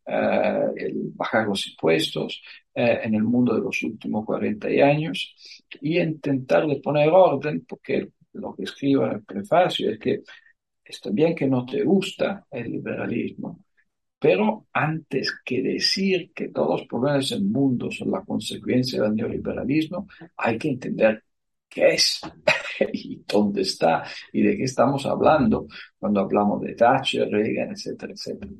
eh, 0.07 0.61
el 0.76 1.12
bajar 1.14 1.46
los 1.46 1.66
impuestos 1.68 2.42
eh, 2.74 3.00
en 3.04 3.14
el 3.14 3.22
mundo 3.22 3.54
de 3.54 3.62
los 3.62 3.83
últimos 3.83 4.24
40 4.26 4.68
años 4.68 5.35
y 5.80 5.98
intentar 5.98 6.66
de 6.66 6.76
poner 6.76 7.09
orden, 7.11 7.64
porque 7.66 8.11
lo 8.35 8.54
que 8.54 8.64
escribo 8.64 9.07
en 9.07 9.12
el 9.12 9.24
prefacio 9.24 9.90
es 9.90 9.98
que 9.98 10.22
está 10.85 11.11
bien 11.11 11.35
que 11.35 11.46
no 11.46 11.64
te 11.64 11.83
gusta 11.83 12.46
el 12.50 12.70
liberalismo, 12.72 13.64
pero 14.18 14.66
antes 14.72 15.40
que 15.44 15.62
decir 15.62 16.33
que 16.35 16.48
todos 16.48 16.80
los 16.80 16.88
problemas 16.88 17.30
del 17.30 17.44
mundo 17.44 17.90
son 17.90 18.11
la 18.11 18.22
consecuencia 18.22 19.02
del 19.02 19.14
neoliberalismo, 19.14 20.07
hay 20.37 20.59
que 20.59 20.68
entender 20.68 21.24
qué 21.74 21.94
es 21.94 22.20
y 22.92 23.22
dónde 23.26 23.62
está 23.62 24.04
y 24.32 24.42
de 24.42 24.56
qué 24.56 24.64
estamos 24.64 25.04
hablando 25.06 25.66
cuando 25.98 26.20
hablamos 26.20 26.60
de 26.62 26.74
Thatcher, 26.74 27.28
Reagan, 27.28 27.72
etcétera, 27.72 28.12
etcétera. 28.12 28.52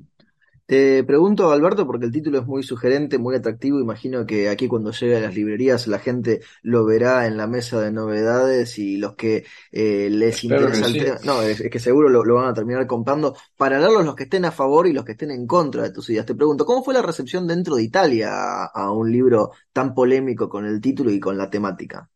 Te 0.67 1.05
pregunto, 1.05 1.53
Alberto, 1.53 1.87
porque 1.87 2.07
el 2.07 2.13
título 2.13 2.39
es 2.39 2.47
muy 2.47 2.63
sugerente, 2.63 3.19
muy 3.19 3.35
atractivo. 3.35 3.81
Imagino 3.81 4.25
que 4.25 4.49
aquí 4.49 4.67
cuando 4.67 4.93
llegue 4.93 5.19
a 5.19 5.21
las 5.21 5.35
librerías 5.35 5.87
la 5.89 5.99
gente 5.99 6.41
lo 6.63 6.87
verá 6.87 7.27
en 7.27 7.37
la 7.37 7.47
mesa 7.47 7.83
de 7.83 7.93
novedades 7.93 8.79
y 8.79 8.97
los 8.97 9.15
que 9.15 9.45
eh, 9.71 10.09
les 10.11 10.43
interesa 10.43 10.87
el 10.87 10.93
tema, 10.95 11.19
no, 11.23 11.43
es, 11.43 11.61
que 11.71 11.79
seguro 11.79 12.09
lo, 12.09 12.25
lo, 12.25 12.37
van 12.37 12.49
a 12.49 12.55
terminar 12.55 12.87
comprando 12.87 13.37
para 13.59 13.79
leerlos 13.79 14.07
los 14.07 14.15
que 14.15 14.23
estén 14.23 14.47
a 14.47 14.53
favor 14.53 14.87
y 14.87 14.95
los 14.95 15.05
que 15.05 15.13
estén 15.13 15.33
en 15.33 15.47
contra 15.47 15.83
de 15.83 15.93
tus 15.93 16.09
ideas. 16.09 16.25
Te 16.25 16.35
pregunto, 16.35 16.65
¿cómo 16.65 16.83
fue 16.83 16.95
la 16.95 17.03
recepción 17.03 17.47
dentro 17.47 17.77
de 17.77 17.83
Italia 17.83 18.31
a, 18.33 18.65
a 18.73 18.91
un 18.91 19.13
libro 19.13 19.51
tan 19.71 19.93
polémico 19.93 20.49
con 20.49 20.65
el 20.65 20.81
título 20.81 21.11
y 21.11 21.21
con 21.21 21.37
la 21.37 21.51
temática? 21.51 22.09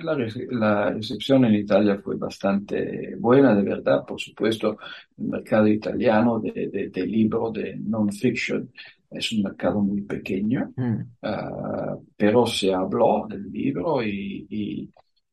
La, 0.00 0.16
la, 0.50 0.90
recepción 0.90 1.44
en 1.44 1.54
Italia 1.54 2.00
fue 2.02 2.16
bastante 2.16 3.14
buena, 3.16 3.54
de 3.54 3.62
verdad. 3.62 4.04
Por 4.06 4.18
supuesto, 4.18 4.78
el 5.18 5.26
mercado 5.26 5.66
italiano 5.68 6.40
de, 6.40 6.68
de, 6.68 6.88
de 6.88 7.06
libro 7.06 7.50
de 7.50 7.76
non-fiction 7.76 8.70
es 9.10 9.32
un 9.32 9.42
mercado 9.42 9.80
muy 9.80 10.02
pequeño, 10.02 10.72
mm. 10.76 11.00
uh, 11.22 12.06
pero 12.16 12.46
se 12.46 12.72
habló 12.72 13.26
del 13.28 13.50
libro 13.50 14.02
y, 14.02 14.46
y, 14.48 14.90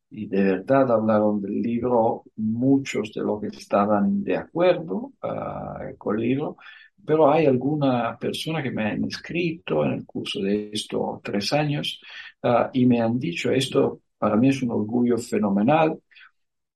y, 0.09 0.27
de 0.27 0.43
verdad 0.43 0.91
hablaron 0.91 1.41
del 1.41 1.61
libro 1.61 2.23
muchos 2.35 3.13
de 3.13 3.21
los 3.21 3.39
que 3.41 3.47
estaban 3.47 4.23
de 4.23 4.37
acuerdo 4.37 5.13
uh, 5.23 5.97
con 5.97 6.17
el 6.17 6.21
libro, 6.21 6.57
pero 7.05 7.31
hay 7.31 7.45
alguna 7.45 8.17
persona 8.19 8.61
que 8.61 8.71
me 8.71 8.91
han 8.91 9.05
escrito 9.05 9.85
en 9.85 9.93
el 9.93 10.05
curso 10.05 10.41
de 10.41 10.69
estos 10.73 11.21
tres 11.23 11.53
años 11.53 12.01
uh, 12.43 12.69
y 12.73 12.85
me 12.85 13.01
han 13.01 13.17
dicho 13.17 13.51
esto 13.51 14.01
para 14.19 14.35
mí 14.35 14.49
es 14.49 14.61
un 14.61 14.71
orgullo 14.71 15.17
fenomenal 15.17 15.99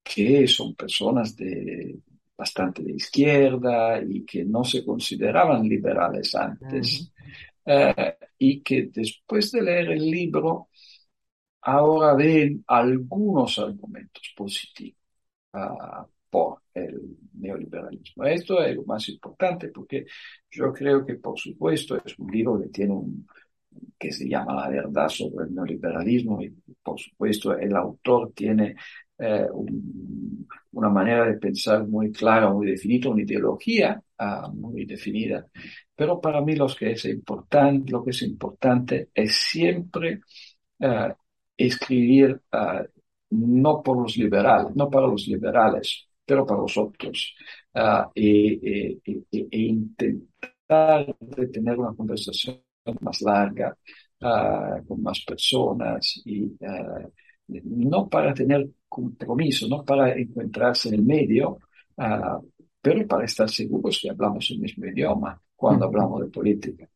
que 0.02 0.46
son 0.48 0.74
personas 0.74 1.36
de 1.36 2.00
bastante 2.36 2.82
de 2.82 2.92
izquierda 2.92 4.02
y 4.02 4.24
que 4.24 4.44
no 4.44 4.64
se 4.64 4.84
consideraban 4.84 5.68
liberales 5.68 6.34
antes 6.34 7.12
eh, 7.64 8.16
y 8.38 8.60
que 8.60 8.90
después 8.92 9.52
de 9.52 9.62
leer 9.62 9.92
el 9.92 10.10
libro 10.10 10.68
ahora 11.62 12.14
ven 12.14 12.64
algunos 12.66 13.58
argumentos 13.58 14.34
positivos 14.36 14.98
uh, 15.54 16.04
por 16.28 16.62
el 16.74 17.16
neoliberalismo. 17.34 18.24
Esto 18.24 18.62
es 18.62 18.76
lo 18.76 18.84
más 18.84 19.08
importante 19.08 19.68
porque 19.68 20.04
yo 20.50 20.72
creo 20.72 21.06
que 21.06 21.14
por 21.14 21.38
supuesto 21.38 21.96
es 22.04 22.18
un 22.18 22.30
libro 22.30 22.60
que 22.60 22.68
tiene 22.68 22.92
un, 22.92 23.26
que 23.98 24.12
se 24.12 24.28
llama 24.28 24.54
La 24.54 24.68
verdad 24.68 25.08
sobre 25.08 25.46
el 25.46 25.54
neoliberalismo 25.54 26.42
y 26.42 26.50
por 26.82 26.98
supuesto 26.98 27.56
el 27.56 27.74
autor 27.76 28.32
tiene 28.34 28.74
eh, 29.18 29.46
un, 29.52 30.46
una 30.72 30.88
manera 30.88 31.26
de 31.26 31.38
pensar 31.38 31.86
muy 31.86 32.10
clara, 32.12 32.52
muy 32.52 32.66
definida, 32.66 33.10
una 33.10 33.22
ideología 33.22 34.02
uh, 34.18 34.52
muy 34.52 34.84
definida. 34.84 35.46
Pero 35.94 36.20
para 36.20 36.40
mí 36.40 36.56
lo 36.56 36.66
que 36.66 36.92
es 36.92 37.04
importante, 37.06 37.90
lo 37.92 38.04
que 38.04 38.10
es 38.10 38.22
importante 38.22 39.10
es 39.14 39.36
siempre 39.36 40.20
uh, 40.80 41.12
escribir 41.56 42.40
uh, 42.52 42.84
no 43.30 43.82
por 43.82 44.02
los 44.02 44.16
liberales, 44.16 44.74
no 44.74 44.90
para 44.90 45.06
los 45.06 45.26
liberales, 45.28 46.08
pero 46.24 46.46
para 46.46 46.60
los 46.60 46.76
otros, 46.78 47.34
e, 48.14 48.98
e 49.04 49.58
intentar 49.58 51.14
tener 51.52 51.78
una 51.78 51.94
conversación 51.94 52.63
más 53.00 53.22
larga, 53.22 53.76
uh, 54.20 54.86
con 54.86 55.02
más 55.02 55.24
personas 55.24 56.20
y 56.24 56.44
uh, 56.44 57.10
no 57.64 58.08
para 58.08 58.34
tener 58.34 58.68
compromiso, 58.88 59.68
no 59.68 59.84
para 59.84 60.12
encontrarse 60.12 60.88
en 60.88 60.94
el 60.94 61.02
medio, 61.02 61.58
uh, 61.96 62.50
pero 62.80 63.06
para 63.06 63.24
estar 63.24 63.48
seguros 63.48 63.98
que 64.00 64.10
hablamos 64.10 64.50
el 64.50 64.60
mismo 64.60 64.86
idioma 64.86 65.40
cuando 65.56 65.86
hablamos 65.86 66.20
de 66.22 66.28
política. 66.28 66.88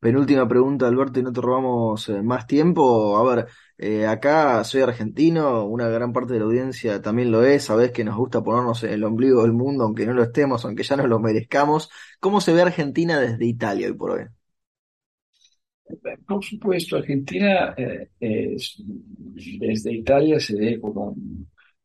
Penúltima 0.00 0.46
pregunta, 0.46 0.86
Alberto, 0.86 1.18
y 1.18 1.24
no 1.24 1.32
te 1.32 1.40
robamos 1.40 2.08
eh, 2.08 2.22
más 2.22 2.46
tiempo. 2.46 3.18
A 3.18 3.34
ver, 3.34 3.48
eh, 3.76 4.06
acá 4.06 4.62
soy 4.62 4.82
argentino, 4.82 5.64
una 5.64 5.88
gran 5.88 6.12
parte 6.12 6.34
de 6.34 6.38
la 6.38 6.44
audiencia 6.44 7.02
también 7.02 7.32
lo 7.32 7.42
es, 7.42 7.64
sabés 7.64 7.90
que 7.90 8.04
nos 8.04 8.16
gusta 8.16 8.40
ponernos 8.44 8.84
en 8.84 8.92
el 8.92 9.02
ombligo 9.02 9.42
del 9.42 9.52
mundo, 9.52 9.82
aunque 9.84 10.06
no 10.06 10.12
lo 10.12 10.22
estemos, 10.22 10.64
aunque 10.64 10.84
ya 10.84 10.96
no 10.96 11.08
lo 11.08 11.18
merezcamos. 11.18 11.90
¿Cómo 12.20 12.40
se 12.40 12.52
ve 12.52 12.62
Argentina 12.62 13.18
desde 13.18 13.44
Italia 13.44 13.88
hoy 13.88 13.94
por 13.94 14.10
hoy? 14.12 14.37
Por 16.26 16.44
supuesto, 16.44 16.96
Argentina 16.96 17.74
eh, 17.76 18.08
es, 18.20 18.82
desde 19.58 19.94
Italia 19.94 20.38
se 20.38 20.56
ve 20.56 20.80
como 20.80 21.16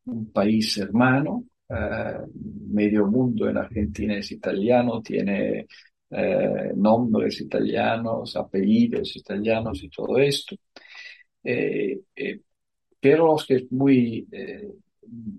un, 0.06 0.32
país 0.32 0.78
hermano. 0.78 1.46
Uh, 1.70 2.28
medio 2.70 3.08
mundo 3.08 3.50
en 3.50 3.58
Argentina 3.58 4.18
es 4.18 4.32
italiano, 4.32 5.02
tiene 5.02 5.66
uh, 6.10 6.76
nombres 6.76 7.40
italianos, 7.42 8.36
apellidos 8.36 9.16
italianos 9.16 9.82
y 9.82 9.90
todo 9.90 10.20
esto. 10.20 10.56
Eh, 11.44 12.02
eh, 12.16 12.40
pero 13.00 13.28
lo 13.28 13.36
que 13.46 13.56
es 13.56 13.72
muy 13.72 14.28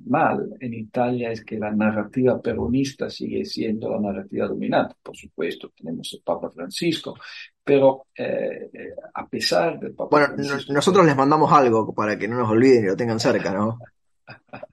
mal 0.07 0.57
en 0.61 0.75
Italia 0.75 1.31
es 1.31 1.45
que 1.45 1.59
la 1.59 1.71
narrativa 1.71 2.41
peronista 2.41 3.09
sigue 3.11 3.45
siendo 3.45 3.91
la 3.91 4.01
narrativa 4.01 4.47
dominante. 4.47 4.97
Por 5.03 5.17
supuesto, 5.17 5.73
tenemos 5.77 6.13
el 6.13 6.21
Papa 6.23 6.51
Francisco, 6.51 7.15
pero 7.63 8.07
eh, 8.17 8.71
a 9.15 9.27
pesar 9.27 9.79
del 9.79 9.95
Papa 9.95 10.11
Bueno, 10.11 10.35
Francisco, 10.35 10.73
nosotros 10.73 11.07
les 11.07 11.17
mandamos 11.17 11.53
algo 11.53 11.95
para 11.95 12.19
que 12.19 12.29
no 12.29 12.39
nos 12.39 12.51
olviden 12.51 12.85
y 12.85 12.89
lo 12.89 12.97
tengan 12.97 13.21
cerca, 13.21 13.53
¿no? 13.53 13.79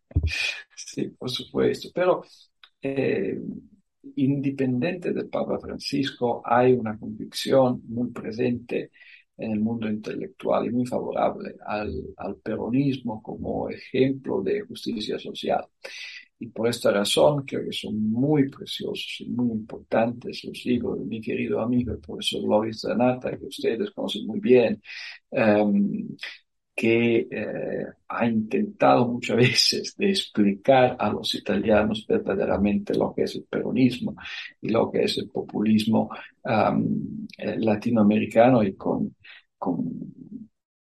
sí, 0.75 1.07
por 1.09 1.29
supuesto, 1.29 1.89
pero 1.93 2.23
eh, 2.81 3.39
independiente 4.15 5.13
del 5.13 5.29
Papa 5.29 5.59
Francisco 5.59 6.41
hay 6.43 6.73
una 6.73 6.97
convicción 6.97 7.81
muy 7.87 8.09
presente 8.09 8.91
en 9.41 9.51
el 9.51 9.59
mundo 9.59 9.89
intelectual 9.89 10.67
y 10.67 10.71
muy 10.71 10.85
favorable 10.85 11.55
al, 11.65 11.91
al 12.17 12.35
peronismo 12.37 13.21
como 13.21 13.69
ejemplo 13.69 14.41
de 14.41 14.61
justicia 14.61 15.19
social. 15.19 15.65
Y 16.41 16.47
por 16.47 16.67
esta 16.67 16.89
razón 16.91 17.45
creo 17.45 17.63
que 17.65 17.71
son 17.71 18.01
muy 18.11 18.49
preciosos 18.49 19.17
y 19.19 19.29
muy 19.29 19.51
importantes 19.51 20.43
los 20.43 20.65
libros 20.65 20.97
de 20.99 21.05
mi 21.05 21.21
querido 21.21 21.61
amigo 21.61 21.91
el 21.91 21.99
profesor 21.99 22.41
Loris 22.43 22.81
Zanata, 22.81 23.37
que 23.37 23.45
ustedes 23.45 23.91
conocen 23.91 24.25
muy 24.25 24.39
bien, 24.39 24.81
um, 25.29 26.17
que 26.75 27.27
eh, 27.29 27.85
ha 28.07 28.25
intentado 28.25 29.07
muchas 29.07 29.37
veces 29.37 29.95
de 29.95 30.09
explicar 30.09 30.97
a 30.99 31.11
los 31.11 31.35
italianos 31.35 32.07
verdaderamente 32.07 32.95
lo 32.95 33.13
que 33.13 33.23
es 33.23 33.35
el 33.35 33.43
peronismo 33.43 34.15
y 34.61 34.69
lo 34.69 34.89
que 34.91 35.03
es 35.03 35.19
el 35.19 35.29
populismo 35.29 36.09
um, 36.43 37.27
latinoamericano 37.37 38.63
y 38.63 38.73
con, 38.73 39.15
con, 39.61 39.85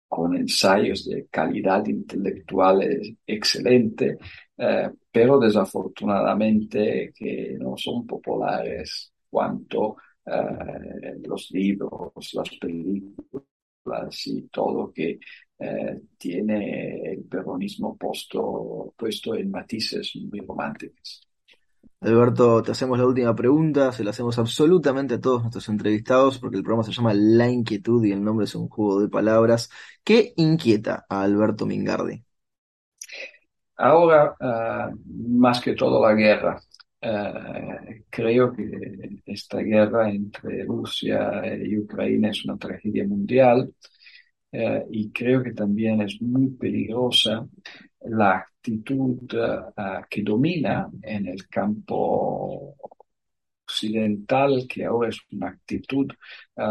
con, 0.08 0.36
ensayos 0.36 1.04
de 1.06 1.26
calidad 1.28 1.86
intelectual 1.86 2.82
excelente, 3.26 4.16
eh, 4.56 4.90
pero 5.12 5.38
desafortunadamente 5.38 7.12
que 7.14 7.56
no 7.58 7.76
son 7.76 8.06
populares 8.06 9.12
cuanto 9.28 9.96
eh, 10.26 11.20
los 11.24 11.50
libros, 11.50 12.12
las 12.34 12.50
películas 12.58 14.26
y 14.26 14.42
todo 14.48 14.92
que 14.92 15.18
eh, 15.58 16.00
tiene 16.18 17.12
el 17.12 17.24
peronismo 17.24 17.96
puesto, 17.96 18.94
puesto 18.96 19.34
en 19.34 19.50
matices 19.50 20.16
muy 20.16 20.40
románticos. 20.40 21.29
Alberto, 22.02 22.62
te 22.62 22.72
hacemos 22.72 22.98
la 22.98 23.06
última 23.06 23.34
pregunta, 23.34 23.92
se 23.92 24.04
la 24.04 24.10
hacemos 24.10 24.38
absolutamente 24.38 25.14
a 25.14 25.20
todos 25.20 25.42
nuestros 25.42 25.68
entrevistados 25.68 26.38
porque 26.38 26.56
el 26.56 26.62
programa 26.62 26.82
se 26.84 26.92
llama 26.92 27.12
La 27.14 27.48
Inquietud 27.48 28.04
y 28.04 28.12
el 28.12 28.22
nombre 28.24 28.44
es 28.44 28.54
un 28.54 28.68
juego 28.68 29.00
de 29.02 29.08
palabras. 29.08 29.70
¿Qué 30.02 30.32
inquieta 30.36 31.04
a 31.08 31.22
Alberto 31.22 31.66
Mingardi? 31.66 32.24
Ahora, 33.76 34.36
uh, 34.40 35.38
más 35.38 35.60
que 35.60 35.74
todo 35.74 36.02
la 36.06 36.14
guerra. 36.14 36.60
Uh, 37.02 38.04
creo 38.10 38.52
que 38.52 39.22
esta 39.24 39.58
guerra 39.58 40.10
entre 40.10 40.64
Rusia 40.64 41.42
y 41.56 41.78
Ucrania 41.78 42.30
es 42.30 42.44
una 42.44 42.58
tragedia 42.58 43.06
mundial 43.06 43.72
uh, 44.52 44.86
y 44.90 45.10
creo 45.12 45.42
que 45.42 45.52
también 45.52 46.02
es 46.02 46.20
muy 46.20 46.50
peligrosa 46.50 47.48
la 48.02 48.38
actitud 48.38 49.32
uh, 49.34 50.02
que 50.08 50.22
domina 50.22 50.90
en 51.02 51.26
el 51.26 51.48
campo 51.48 52.76
occidental, 53.64 54.66
que 54.68 54.84
ahora 54.84 55.10
es 55.10 55.18
una 55.32 55.48
actitud 55.48 56.10
uh, 56.56 56.62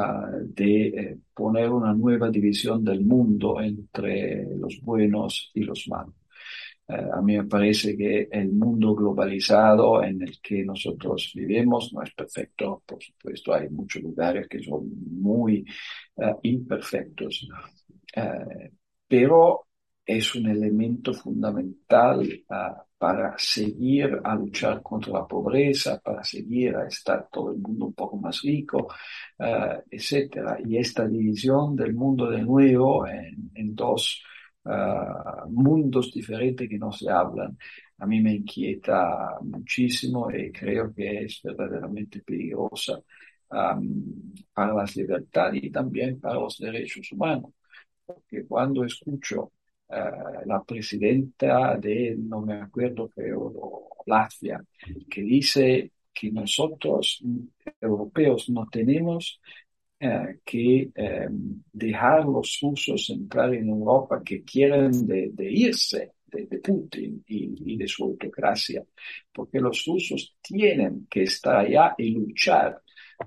de 0.44 0.88
eh, 0.88 1.18
poner 1.34 1.70
una 1.70 1.94
nueva 1.94 2.30
división 2.30 2.84
del 2.84 3.06
mundo 3.06 3.62
entre 3.62 4.46
los 4.58 4.82
buenos 4.82 5.52
y 5.54 5.62
los 5.64 5.88
malos. 5.88 6.16
A 6.90 7.22
mí 7.22 7.38
me 7.38 7.46
parece 7.46 7.96
que 7.96 8.28
el 8.32 8.52
mundo 8.52 8.96
globalizado 8.96 10.04
en 10.04 10.24
el 10.24 10.42
que 10.42 10.66
nosotros 10.66 11.34
vivimos 11.36 11.94
no 11.94 12.02
es 12.02 12.12
perfecto, 12.16 12.82
por 12.84 12.98
supuesto, 13.04 13.54
hay 13.54 13.70
muchos 13.70 14.02
lugares 14.02 14.48
que 14.48 14.60
son 14.64 14.90
muy 15.22 15.64
imperfectos, 16.42 17.48
pero 19.08 19.69
es 20.18 20.34
un 20.34 20.48
elemento 20.48 21.14
fundamental 21.14 22.28
uh, 22.50 22.82
para 22.98 23.36
seguir 23.38 24.20
a 24.24 24.36
luchar 24.36 24.82
contra 24.82 25.14
la 25.14 25.28
pobreza, 25.28 26.00
para 26.00 26.24
seguir 26.24 26.76
a 26.76 26.88
estar 26.88 27.30
todo 27.32 27.52
el 27.52 27.60
mundo 27.60 27.86
un 27.88 27.94
poco 27.94 28.18
más 28.18 28.42
rico, 28.42 28.88
uh, 29.38 29.82
etcétera. 29.90 30.58
Y 30.66 30.78
esta 30.78 31.08
división 31.08 31.76
del 31.76 31.94
mundo 31.94 32.28
de 32.30 32.42
nuevo 32.42 33.06
en, 33.08 33.76
dos 33.76 34.24
uh, 34.66 35.48
mundos 35.50 36.12
diferentes 36.12 36.68
que 36.68 36.80
no 36.80 36.92
se 36.92 37.10
hablan, 37.12 37.56
a 38.00 38.06
mí 38.08 38.20
me 38.20 38.34
inquieta 38.34 39.38
muchísimo 39.44 40.32
y 40.32 40.52
creo 40.52 40.92
que 40.94 41.26
es 41.26 41.40
verdaderamente 41.44 42.22
peligrosa 42.22 43.00
para 43.48 44.74
las 44.74 44.96
libertades 44.96 45.64
y 45.64 45.72
también 45.72 46.20
para 46.20 46.36
los 46.36 46.58
derechos 46.58 47.12
humanos. 47.12 47.52
Porque 48.06 48.46
cuando 48.48 48.84
escucho 48.84 49.52
eh, 49.90 50.46
la 50.46 50.64
presidenta 50.64 51.76
de, 51.78 52.16
no 52.18 52.42
me 52.42 52.56
acuerdo, 52.56 53.10
creo, 53.10 53.88
Latvia, 54.06 54.64
que 55.10 55.22
dice 55.22 55.92
que 56.14 56.32
nosotros, 56.32 57.24
europeos, 57.82 58.50
no 58.50 58.68
tenemos 58.70 59.40
eh, 60.00 60.40
que 60.46 60.92
eh, 60.96 61.28
dejar 61.74 62.26
los 62.26 62.60
rusos 62.62 63.10
entrar 63.10 63.54
en 63.54 63.70
Europa 63.70 64.22
que 64.24 64.44
quieren 64.44 64.92
de, 65.06 65.32
de 65.34 65.52
irse 65.52 66.14
de, 66.26 66.46
de, 66.46 66.60
Putin 66.60 67.24
y, 67.28 67.74
y, 67.74 67.78
de 67.78 67.88
su 67.88 68.04
autocracia, 68.04 68.84
porque 69.34 69.60
los 69.60 69.84
rusos 69.86 70.36
tienen 70.42 71.08
que 71.10 71.24
estar 71.24 71.58
allá 71.58 71.96
y 71.98 72.12
luchar 72.12 72.82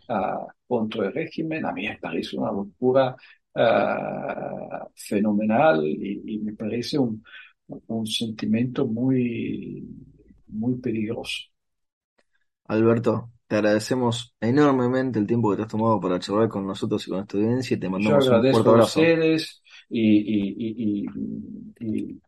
uh, 0.09 0.46
contra 0.66 1.07
el 1.07 1.12
régimen. 1.12 1.66
A 1.66 1.72
mí 1.72 1.88
me 1.88 1.98
parece 1.98 2.37
una 2.38 2.53
locura 2.53 3.16
uh, 3.55 4.87
fenomenal 4.95 5.85
y, 5.87 6.23
y, 6.25 6.38
me 6.38 6.55
parece 6.55 6.99
un, 6.99 7.23
un 7.67 8.07
sentimiento 8.07 8.87
muy, 8.87 9.87
muy 10.49 10.77
peligroso. 10.77 11.49
Alberto, 12.67 13.31
te 13.47 13.57
agradecemos 13.57 14.35
enormemente 14.41 15.19
el 15.19 15.27
tiempo 15.27 15.51
que 15.51 15.57
te 15.57 15.62
has 15.62 15.69
tomado 15.69 16.01
para 16.01 16.19
charlar 16.19 16.49
con 16.49 16.67
nosotros 16.67 17.07
y 17.07 17.11
con 17.11 17.21
esta 17.21 17.37
audiencia 17.37 17.77
y 17.77 17.81
te 17.81 17.88
mandamos 17.88 18.25
Yo 18.25 18.33
un 18.33 18.47
fuerte 18.51 18.71
abrazo. 18.71 19.01
a 19.01 19.03
ustedes 19.03 19.62
y, 19.91 21.05
y, 21.05 21.07
y, 21.81 22.21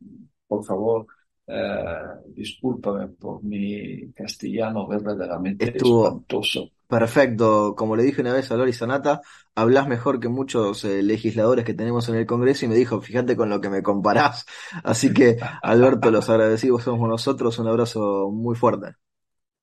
por 0.46 0.64
favor, 0.64 1.06
uh, 1.46 2.32
discúlpame 2.34 3.08
por 3.08 3.42
mi 3.42 4.12
castellano 4.12 4.86
verdaderamente 4.86 5.68
Estuvo 5.68 6.06
espantoso. 6.06 6.70
Perfecto, 6.88 7.74
como 7.76 7.96
le 7.96 8.02
dije 8.02 8.20
una 8.20 8.32
vez 8.32 8.50
a 8.50 8.56
Lori 8.56 8.72
Sanata, 8.72 9.22
hablas 9.54 9.88
mejor 9.88 10.20
que 10.20 10.28
muchos 10.28 10.84
eh, 10.84 11.02
legisladores 11.02 11.64
que 11.64 11.74
tenemos 11.74 12.08
en 12.08 12.16
el 12.16 12.26
Congreso 12.26 12.66
y 12.66 12.68
me 12.68 12.74
dijo, 12.74 13.00
fíjate 13.00 13.36
con 13.36 13.48
lo 13.48 13.60
que 13.60 13.70
me 13.70 13.82
comparás. 13.82 14.44
Así 14.84 15.12
que, 15.12 15.38
Alberto, 15.62 16.10
los 16.10 16.28
agradecidos 16.28 16.84
somos 16.84 17.08
nosotros, 17.08 17.58
un 17.58 17.68
abrazo 17.68 18.30
muy 18.30 18.54
fuerte. 18.54 18.94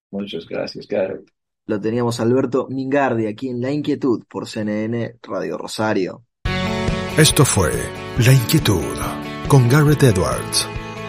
Muchas 0.10 0.48
gracias, 0.48 0.88
Garrett. 0.88 1.30
Lo 1.68 1.80
teníamos 1.80 2.20
Alberto 2.20 2.68
Mingardi 2.70 3.28
aquí 3.28 3.50
en 3.50 3.62
La 3.62 3.72
Inquietud 3.72 4.24
por 4.28 4.48
CNN 4.48 5.18
Radio 5.22 5.58
Rosario. 5.58 6.26
Esto 7.18 7.46
fue 7.46 7.72
La 8.26 8.34
Inquietud 8.34 8.82
con 9.48 9.70
Garrett 9.70 10.04
Edwards. 10.04 10.81